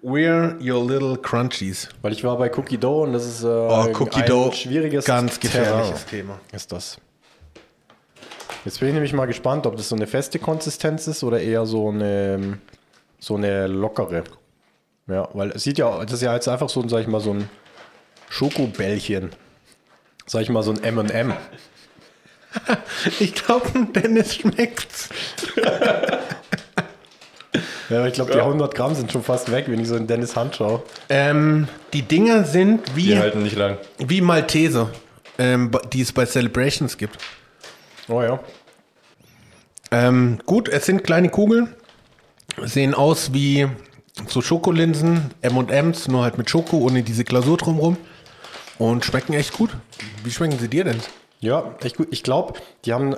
[0.07, 1.88] We're your little crunchies.
[2.00, 4.52] Weil ich war bei Cookie Dough und das ist äh, Oh, Cookie ein Dough.
[4.54, 6.40] schwieriges Ganz gefährliches Terrain Thema.
[6.52, 6.98] ist das.
[8.64, 11.66] Jetzt bin ich nämlich mal gespannt, ob das so eine feste Konsistenz ist oder eher
[11.66, 12.59] so eine
[13.18, 14.22] so eine lockere.
[15.09, 17.20] Ja, weil es sieht ja, das ist ja jetzt einfach so, ein, sag ich mal,
[17.20, 17.50] so ein
[18.28, 19.30] Schokobällchen.
[20.26, 21.32] Sag ich mal, so ein M&M.
[23.20, 25.11] Ich glaube, Dennis schmeckt's.
[27.91, 30.07] Ja, aber ich glaube, die 100 Gramm sind schon fast weg, wenn ich so in
[30.07, 30.82] Dennis Hand schaue.
[31.09, 33.78] Ähm, die Dinger sind wie, Die halten nicht lang.
[33.99, 34.91] wie Malteser,
[35.39, 37.18] ähm, die es bei Celebrations gibt.
[38.09, 38.41] Oh ja.
[39.91, 41.74] Ähm, gut, es sind kleine Kugeln,
[42.64, 43.68] sehen aus wie
[44.28, 47.97] so Schokolinsen, M&M's, nur halt mit Schoko, ohne diese Glasur drumrum.
[48.78, 49.70] Und schmecken echt gut.
[50.24, 51.01] Wie schmecken sie dir denn?
[51.41, 52.09] Ja, echt gut.
[52.11, 53.14] Ich glaube, die haben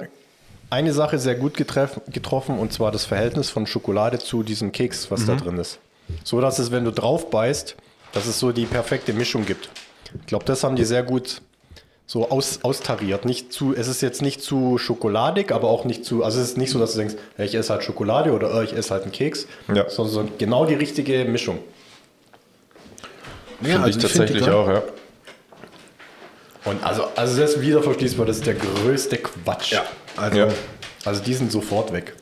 [0.71, 5.11] eine Sache sehr gut getreff, getroffen und zwar das Verhältnis von Schokolade zu diesem Keks,
[5.11, 5.79] was da drin ist.
[6.25, 7.77] So dass es, wenn du drauf beißt,
[8.12, 9.69] dass es so die perfekte Mischung gibt.
[10.21, 11.43] Ich glaube, das haben die sehr gut
[12.07, 13.27] so aus, austariert.
[13.27, 16.57] Nicht zu, es ist jetzt nicht zu schokoladig, aber auch nicht zu, also es ist
[16.57, 19.12] nicht so, dass du denkst, ich esse halt Schokolade oder äh, ich esse halt einen
[19.12, 19.89] Keks, Ja.
[19.91, 21.59] sondern so genau die richtige Mischung.
[23.61, 24.83] Ja, Finde ich tatsächlich auch, ja.
[26.64, 29.73] Und also, also das ist wieder verschließbar, das ist der größte Quatsch.
[29.73, 29.85] Ja,
[30.19, 30.49] also Ja.
[31.05, 32.14] Also die sind sofort weg.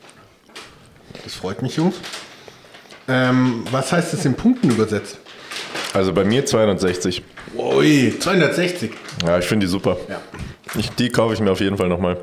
[1.23, 1.95] das freut mich, Jungs.
[3.07, 5.17] Ähm, was heißt das in Punkten übersetzt?
[5.93, 7.23] Also bei mir 260.
[7.55, 8.91] Ui, 260.
[9.25, 9.97] Ja, ich finde die super.
[10.09, 10.19] Ja.
[10.77, 12.17] Ich, die kaufe ich mir auf jeden Fall nochmal.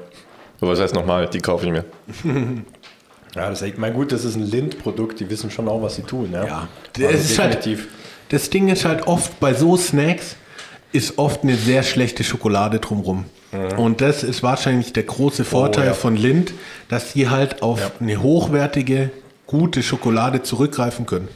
[0.61, 1.29] Was heißt nochmal?
[1.29, 1.85] Die kaufe ich mir.
[3.35, 5.97] Ja, das ist, ich meine, gut, das ist ein Lind-Produkt, die wissen schon auch, was
[5.97, 6.31] sie tun.
[6.33, 7.89] Ja, Ja, Also es ist halt, definitiv.
[8.29, 10.37] das Ding ist halt oft bei so Snacks
[10.93, 13.25] ist oft eine sehr schlechte Schokolade drumrum.
[13.77, 15.91] Und das ist wahrscheinlich der große Vorteil Mhm.
[15.91, 15.95] Oh, ja.
[15.95, 16.53] von Lind,
[16.89, 17.91] dass sie halt auf Ja.
[18.01, 19.11] eine hochwertige,
[19.47, 21.29] gute Schokolade zurückgreifen können.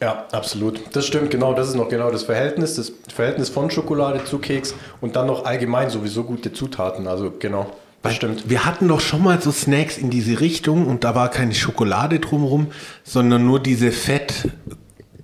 [0.00, 0.80] Ja, absolut.
[0.94, 1.52] Das stimmt, genau.
[1.52, 5.44] Das ist noch genau das Verhältnis, das Verhältnis von Schokolade zu Keks und dann noch
[5.44, 7.06] allgemein sowieso gute Zutaten.
[7.06, 7.70] Also genau,
[8.02, 8.48] das stimmt.
[8.48, 12.18] Wir hatten doch schon mal so Snacks in diese Richtung und da war keine Schokolade
[12.18, 12.68] drumrum,
[13.04, 14.48] sondern nur diese Fett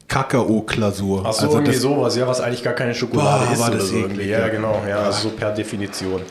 [0.09, 1.25] Kakao-Glasur.
[1.27, 3.71] Ach so, also irgendwie das, sowas, ja, was eigentlich gar keine Schokolade Boah, ist war
[3.71, 4.29] das so eklig, irgendwie.
[4.29, 4.39] ja.
[4.41, 6.23] Ja, genau, ja, also so per Definition.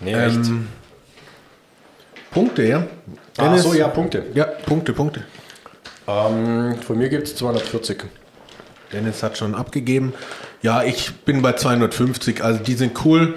[0.00, 0.36] Nee, echt.
[0.36, 0.68] ähm,
[2.30, 2.86] Punkte, ja?
[3.36, 3.62] Ach Dennis?
[3.62, 4.24] so, ja, Punkte.
[4.34, 5.24] Ja, Punkte, Punkte.
[6.06, 8.04] Ähm, von mir gibt es 240.
[8.92, 10.12] Dennis hat schon abgegeben.
[10.62, 12.42] Ja, ich bin bei 250.
[12.44, 13.34] Also die sind cool.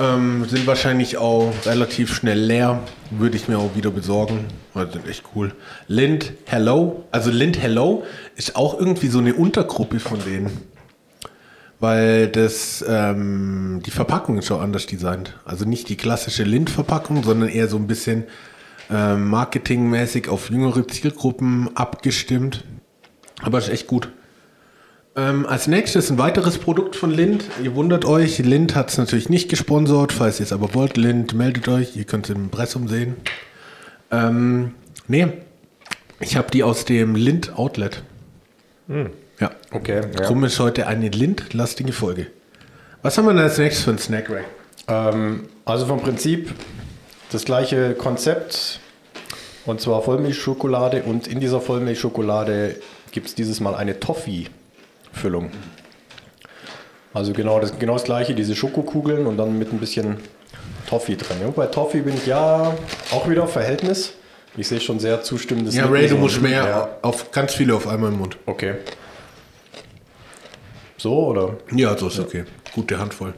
[0.00, 2.80] Ähm, sind wahrscheinlich auch relativ schnell leer.
[3.10, 4.46] Würde ich mir auch wieder besorgen.
[4.74, 5.52] Also sind echt cool.
[5.86, 7.04] Lind Hello.
[7.10, 10.50] Also Lind Hello ist auch irgendwie so eine Untergruppe von denen.
[11.78, 15.38] Weil das, ähm, die Verpackung ist schon anders designt.
[15.44, 18.24] Also nicht die klassische Lind-Verpackung, sondern eher so ein bisschen
[18.90, 22.64] ähm, marketingmäßig auf jüngere Zielgruppen abgestimmt.
[23.42, 24.08] Aber ist echt gut.
[25.14, 27.44] Ähm, als nächstes ein weiteres Produkt von Lind.
[27.62, 30.12] Ihr wundert euch, Lind hat es natürlich nicht gesponsert.
[30.12, 31.96] Falls ihr es aber wollt, Lind, meldet euch.
[31.96, 33.16] Ihr könnt es im Impressum sehen.
[34.10, 34.74] Ähm,
[35.08, 35.28] nee,
[36.20, 38.02] ich habe die aus dem Lind Outlet.
[39.38, 39.50] Ja.
[39.70, 40.00] Okay.
[40.00, 40.26] Ja.
[40.26, 42.28] Drum ist heute eine Lind-lastige Folge.
[43.02, 44.44] Was haben wir denn als nächstes für einen Snack, Ray?
[44.88, 46.54] Ähm, also vom Prinzip
[47.30, 48.80] das gleiche Konzept.
[49.66, 51.02] Und zwar Vollmilchschokolade.
[51.02, 52.76] Und in dieser Vollmilchschokolade
[53.10, 54.00] gibt es dieses Mal eine
[55.12, 55.50] Toffee-Füllung.
[57.14, 60.16] Also genau das, genau das gleiche, diese Schokokugeln und dann mit ein bisschen
[60.88, 61.38] Toffee drin.
[61.44, 62.74] Und bei Toffee bin ich ja
[63.10, 64.14] auch wieder Verhältnis.
[64.56, 67.86] Ich sehe schon sehr zustimmendes Ja, Ray, du musst mehr Ja, auf ganz viele auf
[67.86, 68.36] einmal im Mund.
[68.46, 68.74] okay.
[70.98, 71.56] So oder?
[71.74, 72.44] Ja, so ist okay.
[72.74, 73.34] Gute Handvoll.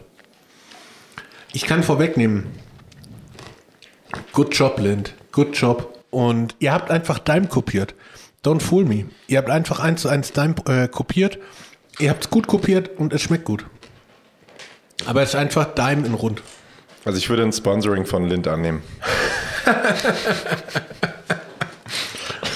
[1.54, 2.46] Ich kann vorwegnehmen.
[4.32, 5.14] Good job, Lind.
[5.32, 5.98] Good job.
[6.10, 7.94] Und ihr habt einfach Dime kopiert.
[8.44, 9.06] Don't fool me.
[9.26, 11.38] Ihr habt einfach eins zu eins Dime äh, kopiert.
[11.98, 13.64] Ihr habt es gut kopiert und es schmeckt gut.
[15.06, 16.42] Aber es ist einfach Dime in rund.
[17.04, 18.82] Also ich würde ein Sponsoring von Lind annehmen.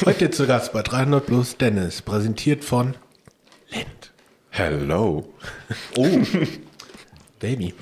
[0.04, 2.94] Heute zu Gast bei 300 Plus Dennis, präsentiert von
[3.70, 4.12] Lind.
[4.50, 5.32] Hello.
[5.96, 6.06] Oh,
[7.38, 7.74] Baby.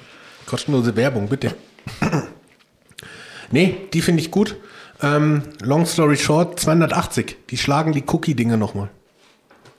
[0.46, 1.54] Kostenlose Werbung, bitte.
[3.50, 4.57] nee, die finde ich gut.
[5.03, 7.36] Ähm, long story short, 280.
[7.51, 8.88] Die schlagen die Cookie-Dinger nochmal.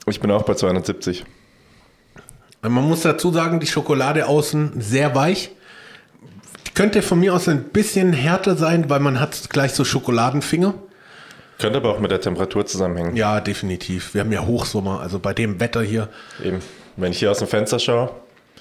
[0.06, 1.24] Ich bin auch bei 270.
[2.62, 5.50] Man muss dazu sagen, die Schokolade außen sehr weich.
[6.66, 10.74] Die könnte von mir aus ein bisschen härter sein, weil man hat gleich so Schokoladenfinger.
[11.58, 13.16] Könnte aber auch mit der Temperatur zusammenhängen.
[13.16, 14.14] Ja, definitiv.
[14.14, 16.08] Wir haben ja Hochsommer, also bei dem Wetter hier.
[16.42, 16.60] Eben.
[16.96, 18.10] Wenn ich hier aus dem Fenster schaue,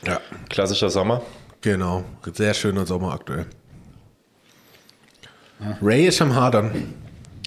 [0.05, 0.19] Ja.
[0.49, 1.21] klassischer Sommer.
[1.61, 2.03] Genau,
[2.33, 3.45] sehr schöner Sommer aktuell.
[5.81, 6.93] Ray ist am Hadern.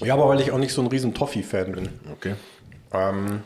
[0.03, 1.89] Ja, aber weil ich auch nicht so ein riesen Toffee-Fan bin.
[2.13, 2.35] Okay.
[2.93, 3.43] Ähm,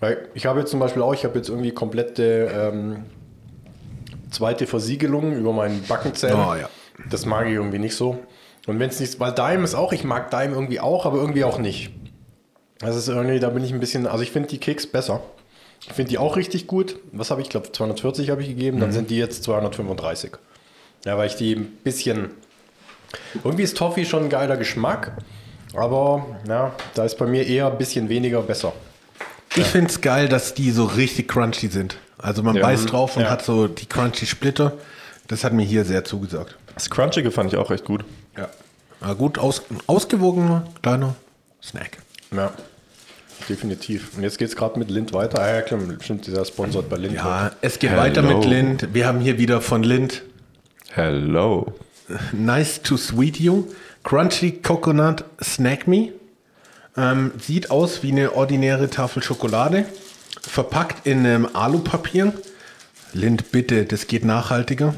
[0.00, 3.04] weil ich habe jetzt zum Beispiel auch, ich habe jetzt irgendwie komplette ähm,
[4.30, 6.36] zweite Versiegelung über meinen Backenzähnen.
[6.36, 6.68] Oh, ja.
[7.10, 8.18] Das mag ich irgendwie nicht so.
[8.66, 11.44] Und wenn es nicht, weil Dime ist auch, ich mag Dime irgendwie auch, aber irgendwie
[11.44, 11.90] auch nicht.
[12.80, 15.20] Das ist irgendwie, da bin ich ein bisschen, also ich finde die Keks besser.
[15.80, 16.98] Ich finde die auch richtig gut.
[17.12, 20.32] Was habe ich, ich glaube 240 habe ich gegeben, dann sind die jetzt 235.
[21.04, 22.30] Ja, weil ich die ein bisschen,
[23.44, 25.12] irgendwie ist Toffee schon ein geiler Geschmack,
[25.74, 28.72] aber ja, da ist bei mir eher ein bisschen weniger besser.
[29.56, 31.96] Ich finde es geil, dass die so richtig crunchy sind.
[32.18, 32.62] Also man Ja.
[32.62, 33.30] beißt drauf und Ja.
[33.30, 34.72] hat so die crunchy Splitter.
[35.28, 36.56] Das hat mir hier sehr zugesagt.
[36.74, 38.04] Das Crunchige fand ich auch recht gut.
[38.36, 38.48] Ja.
[39.00, 41.14] Na gut, aus, ausgewogener, kleiner
[41.62, 41.98] Snack.
[42.34, 42.52] Ja,
[43.48, 44.16] definitiv.
[44.16, 45.40] Und jetzt geht es gerade mit Lind weiter.
[45.40, 47.14] Ah, ja, klar, stimmt, dieser sponsort bei Lind.
[47.14, 48.02] Ja, es geht Hello.
[48.02, 48.88] weiter mit Lind.
[48.92, 50.22] Wir haben hier wieder von Lind
[50.92, 51.72] Hello.
[52.32, 53.66] Nice to Sweet You.
[54.02, 56.12] Crunchy Coconut Snack Me.
[56.96, 59.86] Ähm, sieht aus wie eine ordinäre Tafel Schokolade.
[60.42, 62.32] Verpackt in einem Alupapier.
[63.12, 64.94] Lind, bitte, das geht nachhaltiger.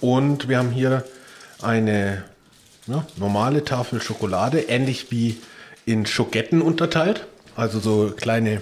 [0.00, 1.04] Und wir haben hier
[1.60, 2.24] eine
[2.86, 5.40] ja, normale Tafel Schokolade, ähnlich wie
[5.86, 7.26] in Schoketten unterteilt.
[7.54, 8.60] Also so kleine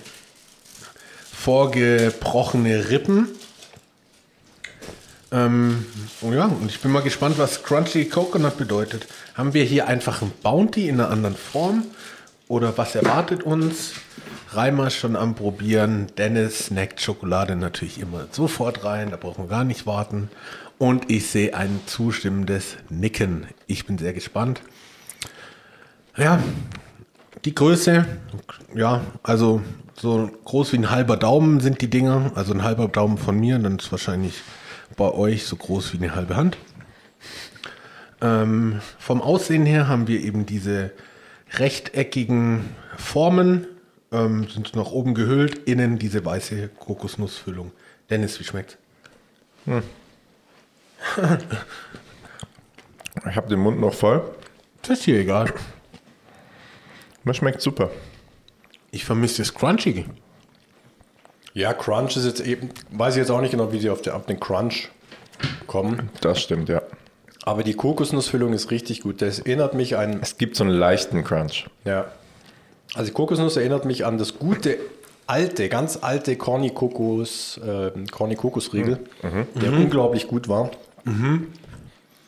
[1.33, 3.29] vorgebrochene Rippen.
[5.33, 5.87] Ähm,
[6.23, 9.07] oh ja, und ich bin mal gespannt, was Crunchy Coconut bedeutet.
[9.35, 11.85] Haben wir hier einfach ein Bounty in einer anderen Form?
[12.49, 13.93] Oder was erwartet uns?
[14.53, 16.09] Reimer schon am Probieren.
[16.19, 19.11] Dennis snackt Schokolade natürlich immer sofort rein.
[19.11, 20.29] Da brauchen wir gar nicht warten.
[20.79, 23.47] Und ich sehe ein zustimmendes Nicken.
[23.69, 24.63] Ich bin sehr gespannt.
[26.17, 26.43] Ja,
[27.45, 28.05] die Größe,
[28.75, 29.63] ja, also
[29.95, 32.33] so groß wie ein halber Daumen sind die Dinger.
[32.35, 34.35] Also ein halber Daumen von mir, dann ist wahrscheinlich
[34.97, 36.57] bei euch so groß wie eine halbe Hand.
[38.21, 40.93] Ähm, vom Aussehen her haben wir eben diese
[41.53, 43.67] rechteckigen Formen,
[44.13, 47.73] ähm, sind nach oben gehüllt, innen diese weiße Kokosnussfüllung.
[48.11, 48.77] Dennis, wie schmeckt's?
[53.29, 54.23] Ich habe den Mund noch voll.
[54.83, 55.53] Das ist hier egal.
[57.25, 57.91] Mir schmeckt super.
[58.93, 60.07] Ich vermisse das Crunchy.
[61.61, 64.17] Ja, Crunch ist jetzt eben, weiß ich jetzt auch nicht genau, wie sie auf, der,
[64.17, 64.89] auf den Crunch
[65.67, 66.09] kommen.
[66.21, 66.83] Das stimmt, ja.
[67.43, 69.23] Aber die Kokosnussfüllung ist richtig gut.
[69.23, 71.67] Das erinnert mich an, Es gibt so einen leichten Crunch.
[71.85, 72.07] ja,
[72.95, 74.79] also die Kokosnuss erinnert mich an das gute
[75.27, 78.99] alte, ganz alte Corny Kokos, äh, Corny Kokosriegel,
[79.55, 80.71] der unglaublich gut war.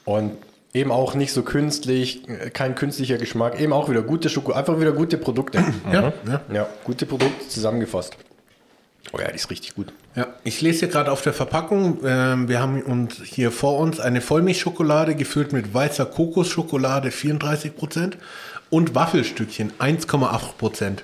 [0.05, 0.33] Und
[0.72, 4.78] eben auch nicht so künstlich, äh, kein künstlicher Geschmack, eben auch wieder gute Schoko, einfach
[4.78, 5.64] wieder gute Produkte.
[5.93, 6.41] Ja, ja.
[6.53, 8.16] ja, gute Produkte zusammengefasst.
[9.13, 9.93] Oh ja, die ist richtig gut.
[10.15, 13.99] Ja, ich lese hier gerade auf der Verpackung, ähm, wir haben uns hier vor uns
[13.99, 18.13] eine Vollmilchschokolade gefüllt mit weißer Kokosschokolade 34%
[18.71, 20.99] und Waffelstückchen 1,8%.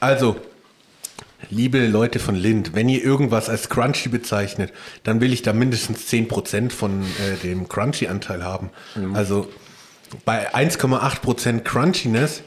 [0.00, 0.36] Also
[1.48, 4.72] liebe Leute von Lind, wenn ihr irgendwas als Crunchy bezeichnet,
[5.04, 8.70] dann will ich da mindestens 10% von äh, dem Crunchy-Anteil haben.
[9.14, 9.48] Also
[10.24, 12.42] bei 1,8% Crunchiness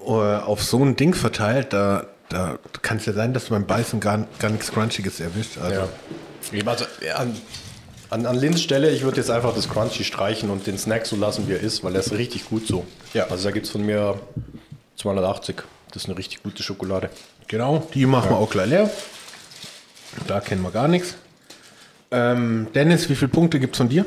[0.00, 3.66] äh, auf so ein Ding verteilt, da, da kann es ja sein, dass du beim
[3.66, 5.58] Beißen gar, gar nichts Crunchiges erwischt.
[5.58, 5.88] Also, Ja.
[6.66, 7.36] Also, ja, an,
[8.10, 11.16] an, an Lins Stelle, ich würde jetzt einfach das Crunchy streichen und den Snack so
[11.16, 12.86] lassen, wie er ist, weil er ist richtig gut so.
[13.14, 13.26] Ja.
[13.28, 14.20] Also da gibt es von mir
[14.96, 15.56] 280.
[15.92, 17.10] Das ist eine richtig gute Schokolade.
[17.48, 18.90] Genau, die machen wir auch gleich leer.
[20.26, 21.16] Da kennen wir gar nichts.
[22.10, 24.04] Ähm, Dennis, wie viele Punkte gibt es von dir?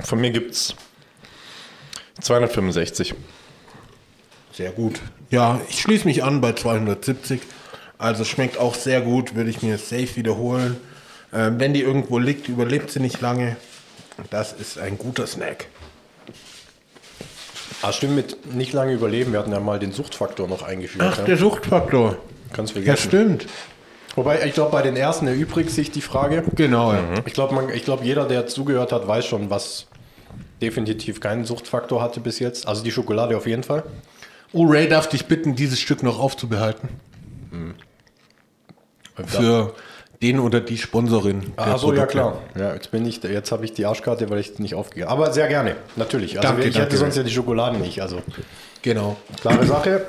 [0.00, 0.74] Von mir gibt es
[2.20, 3.14] 265.
[4.58, 4.98] Sehr gut.
[5.30, 7.40] Ja, ich schließe mich an bei 270.
[7.96, 10.78] Also schmeckt auch sehr gut, würde ich mir safe wiederholen.
[11.32, 13.56] Ähm, wenn die irgendwo liegt, überlebt sie nicht lange.
[14.30, 15.66] Das ist ein guter Snack.
[17.82, 19.30] Ah, stimmt, mit nicht lange überleben.
[19.30, 21.04] Wir hatten ja mal den Suchtfaktor noch eingeführt.
[21.08, 21.24] Ach, ja.
[21.24, 22.16] der Suchtfaktor.
[22.52, 23.08] Kannst Ja, vergessen.
[23.08, 23.46] stimmt.
[24.16, 26.42] Wobei, ich glaube, bei den ersten erübrigt sich die Frage.
[26.56, 26.94] Genau.
[26.94, 27.04] ja.
[27.26, 29.86] Ich glaube, glaub, jeder, der zugehört hat, weiß schon, was
[30.60, 32.66] definitiv keinen Suchtfaktor hatte bis jetzt.
[32.66, 33.84] Also die Schokolade auf jeden Fall.
[34.52, 36.88] Oh, Ray darf dich bitten, dieses Stück noch aufzubehalten.
[39.26, 39.74] Für
[40.22, 41.52] den oder die Sponsorin.
[41.56, 42.38] der Achso, ja klar.
[42.56, 45.08] Ja, jetzt bin ich, jetzt habe ich die Arschkarte, weil ich nicht aufgehe.
[45.08, 46.36] Aber sehr gerne, natürlich.
[46.38, 46.86] Also Danke, ich danke.
[46.86, 48.00] hätte sonst ja die Schokolade nicht.
[48.00, 48.22] Also
[48.82, 49.16] Genau.
[49.40, 50.06] klare Sache,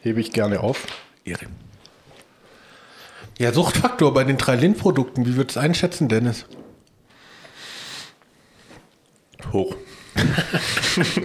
[0.00, 0.86] hebe ich gerne auf.
[1.24, 1.46] Ehre.
[3.38, 5.24] Ja, Suchtfaktor bei den drei Lind-Produkten.
[5.26, 6.46] Wie würdest du es einschätzen, Dennis?
[9.52, 9.74] Hoch.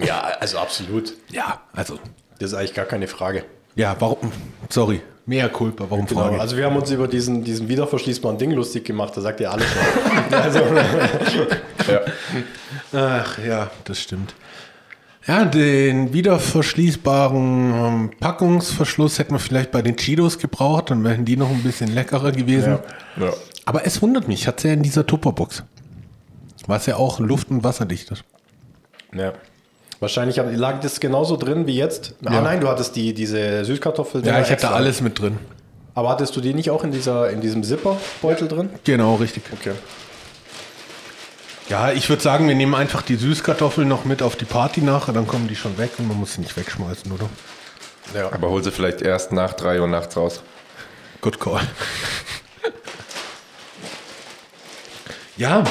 [0.06, 1.14] Ja, also absolut.
[1.30, 1.98] Ja, also.
[2.38, 3.44] Das ist eigentlich gar keine Frage.
[3.74, 4.32] Ja, warum?
[4.70, 6.22] Sorry, mehr Culpa, warum Genau.
[6.22, 6.40] Frage?
[6.40, 9.66] Also wir haben uns über diesen, diesen wiederverschließbaren Ding lustig gemacht, da sagt ja alles
[9.66, 10.34] schon.
[10.38, 10.60] also,
[11.88, 12.00] Ja.
[12.92, 14.34] Ach ja, das stimmt.
[15.26, 21.36] Ja, den wiederverschließbaren ähm, Packungsverschluss hätten wir vielleicht bei den Cheetos gebraucht, dann wären die
[21.36, 22.78] noch ein bisschen leckerer gewesen.
[23.16, 23.26] Ja.
[23.26, 23.32] ja.
[23.64, 25.64] Aber es wundert mich, hat ja in dieser Tupperbox.
[26.68, 28.24] Was ja auch luft- und wasserdicht ist.
[29.12, 29.32] ja.
[30.00, 32.14] Wahrscheinlich lag das genauso drin wie jetzt.
[32.24, 32.40] Ah Ja.
[32.42, 34.24] nein, du hattest die, diese Süßkartoffel.
[34.26, 34.74] Ja, ich hätte extra.
[34.74, 35.38] alles mit drin.
[35.94, 38.68] Aber hattest du die nicht auch in, dieser, in diesem Zipperbeutel drin?
[38.84, 39.44] Genau, richtig.
[39.52, 39.72] Okay.
[41.70, 45.12] Ja, ich würde sagen, wir nehmen einfach die Süßkartoffeln noch mit auf die Party nachher,
[45.14, 47.28] dann kommen die schon weg und man muss sie nicht wegschmeißen, oder?
[48.14, 48.30] Ja.
[48.32, 50.42] Aber hol sie vielleicht erst nach 3 Uhr nachts raus.
[51.22, 51.62] Good call.
[55.36, 55.64] ja,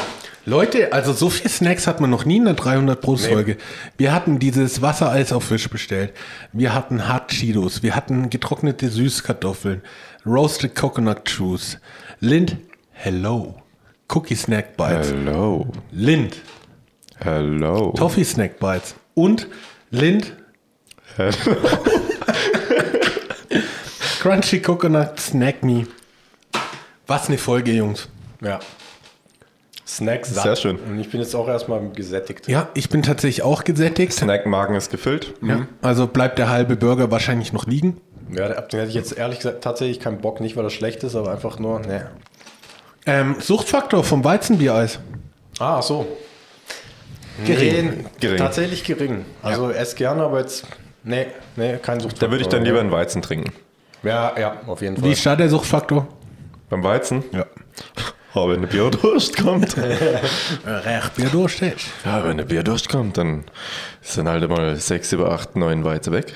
[0.47, 3.57] Leute, also so viel Snacks hat man noch nie in der 300 Brust Folge.
[3.97, 6.13] Wir hatten dieses Wassereis auf Fisch bestellt.
[6.53, 7.81] Wir hatten Hard Cheetos.
[7.81, 9.81] Wir hatten getrocknete Süßkartoffeln.
[10.25, 11.79] Roasted Coconut Juice.
[12.19, 12.57] Lind,
[12.91, 13.55] hello.
[14.13, 15.09] Cookie Snack Bites.
[15.09, 15.67] Hello.
[15.91, 16.35] Lind,
[17.19, 17.91] Hello.
[17.97, 18.93] Toffee Snack Bites.
[19.15, 19.47] Und
[19.89, 20.33] Lind,
[24.21, 25.87] Crunchy Coconut Snack Me.
[27.07, 28.09] Was eine Folge, Jungs.
[28.41, 28.59] ja.
[29.95, 30.43] Snacks satt.
[30.43, 30.77] Sehr schön.
[30.77, 32.47] Und ich bin jetzt auch erstmal gesättigt.
[32.47, 34.13] Ja, ich bin tatsächlich auch gesättigt.
[34.13, 35.33] Snackmagen ist gefüllt.
[35.41, 38.01] Ja, also bleibt der halbe Burger wahrscheinlich noch liegen.
[38.31, 41.03] Ja, ab den hätte ich jetzt ehrlich gesagt tatsächlich keinen Bock, nicht weil das schlecht
[41.03, 42.09] ist, aber einfach nur, ne.
[43.05, 44.99] Ähm, Suchtfaktor vom Weizenbiereis.
[45.59, 46.07] Ah, ach so.
[47.45, 47.97] Gering.
[47.97, 48.37] Nee, Gering.
[48.37, 49.25] Tatsächlich gering.
[49.43, 50.65] Also ess gerne, aber jetzt,
[51.03, 52.21] nee, nee, kein Sucht.
[52.21, 53.51] Da würde ich dann lieber einen Weizen trinken.
[54.03, 55.11] Ja, ja, auf jeden Wie Fall.
[55.11, 56.07] ist da der Suchtfaktor?
[56.69, 57.23] Beim Weizen?
[57.31, 57.45] Ja.
[58.37, 59.77] Oh, wenn eine Bierdurst kommt.
[60.65, 61.77] Recht Bier durchsteht.
[62.03, 63.45] ja, wenn eine Bierdurst kommt, dann
[64.01, 66.33] sind halt mal 6, 7, 8, 9 Weizen weg.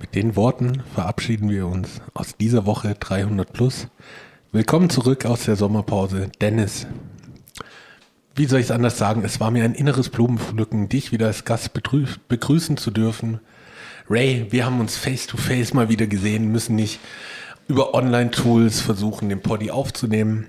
[0.00, 3.88] Mit den Worten verabschieden wir uns aus dieser Woche 300 plus.
[4.52, 6.86] Willkommen zurück aus der Sommerpause, Dennis.
[8.34, 9.24] Wie soll ich es anders sagen?
[9.24, 13.40] Es war mir ein inneres Blumenpflücken, dich wieder als Gast begrü- begrüßen zu dürfen.
[14.10, 17.00] Ray, wir haben uns face to face mal wieder gesehen, müssen nicht
[17.66, 20.46] über Online-Tools versuchen, den Poddy aufzunehmen.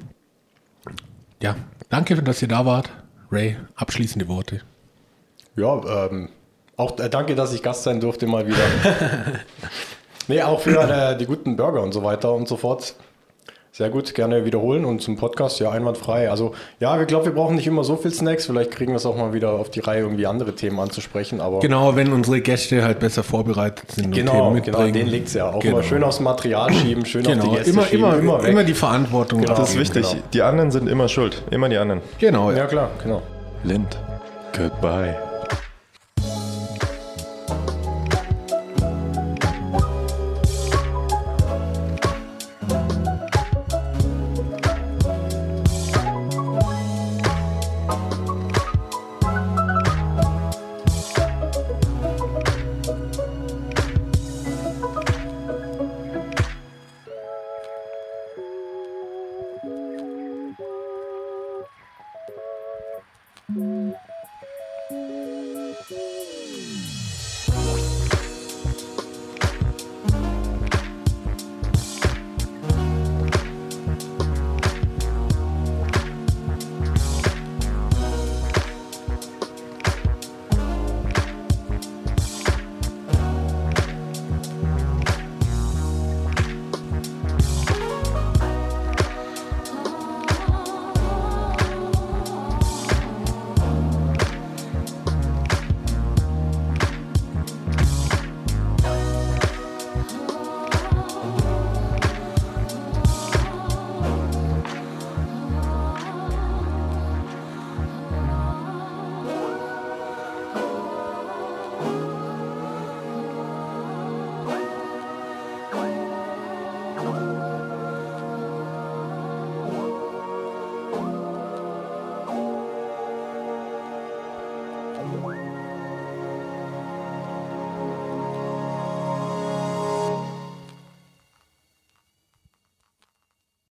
[1.42, 1.56] Ja,
[1.90, 2.90] danke, dass ihr da wart.
[3.32, 4.62] Ray, abschließende Worte.
[5.56, 6.30] Ja, ähm,
[6.78, 8.58] auch äh, danke, dass ich Gast sein durfte mal wieder.
[10.28, 12.96] nee, auch für äh, die guten Burger und so weiter und so fort.
[13.78, 16.32] Sehr gut, gerne wiederholen und zum Podcast, ja, einwandfrei.
[16.32, 18.48] Also, ja, wir glauben, wir brauchen nicht immer so viel Snacks.
[18.48, 21.42] Vielleicht kriegen wir es auch mal wieder auf die Reihe, irgendwie andere Themen anzusprechen.
[21.42, 25.28] Aber Genau, wenn unsere Gäste halt besser vorbereitet sind genau, und Themen genau, den liegt
[25.28, 25.52] es ja.
[25.52, 25.76] Auch Genau.
[25.76, 28.66] immer schön aufs Material schieben, schön auf die Genau, Gäste immer, schieben, immer, immer, weg.
[28.66, 29.42] die Verantwortung.
[29.42, 29.54] Genau.
[29.54, 30.10] Das ist wichtig.
[30.10, 30.24] genau.
[30.34, 31.44] Die anderen sind immer schuld.
[31.52, 32.02] Immer die anderen.
[32.18, 32.58] Genau, ja.
[32.58, 33.22] Ja, klar, genau.
[33.64, 33.96] Lind.
[34.58, 35.27] Goodbye.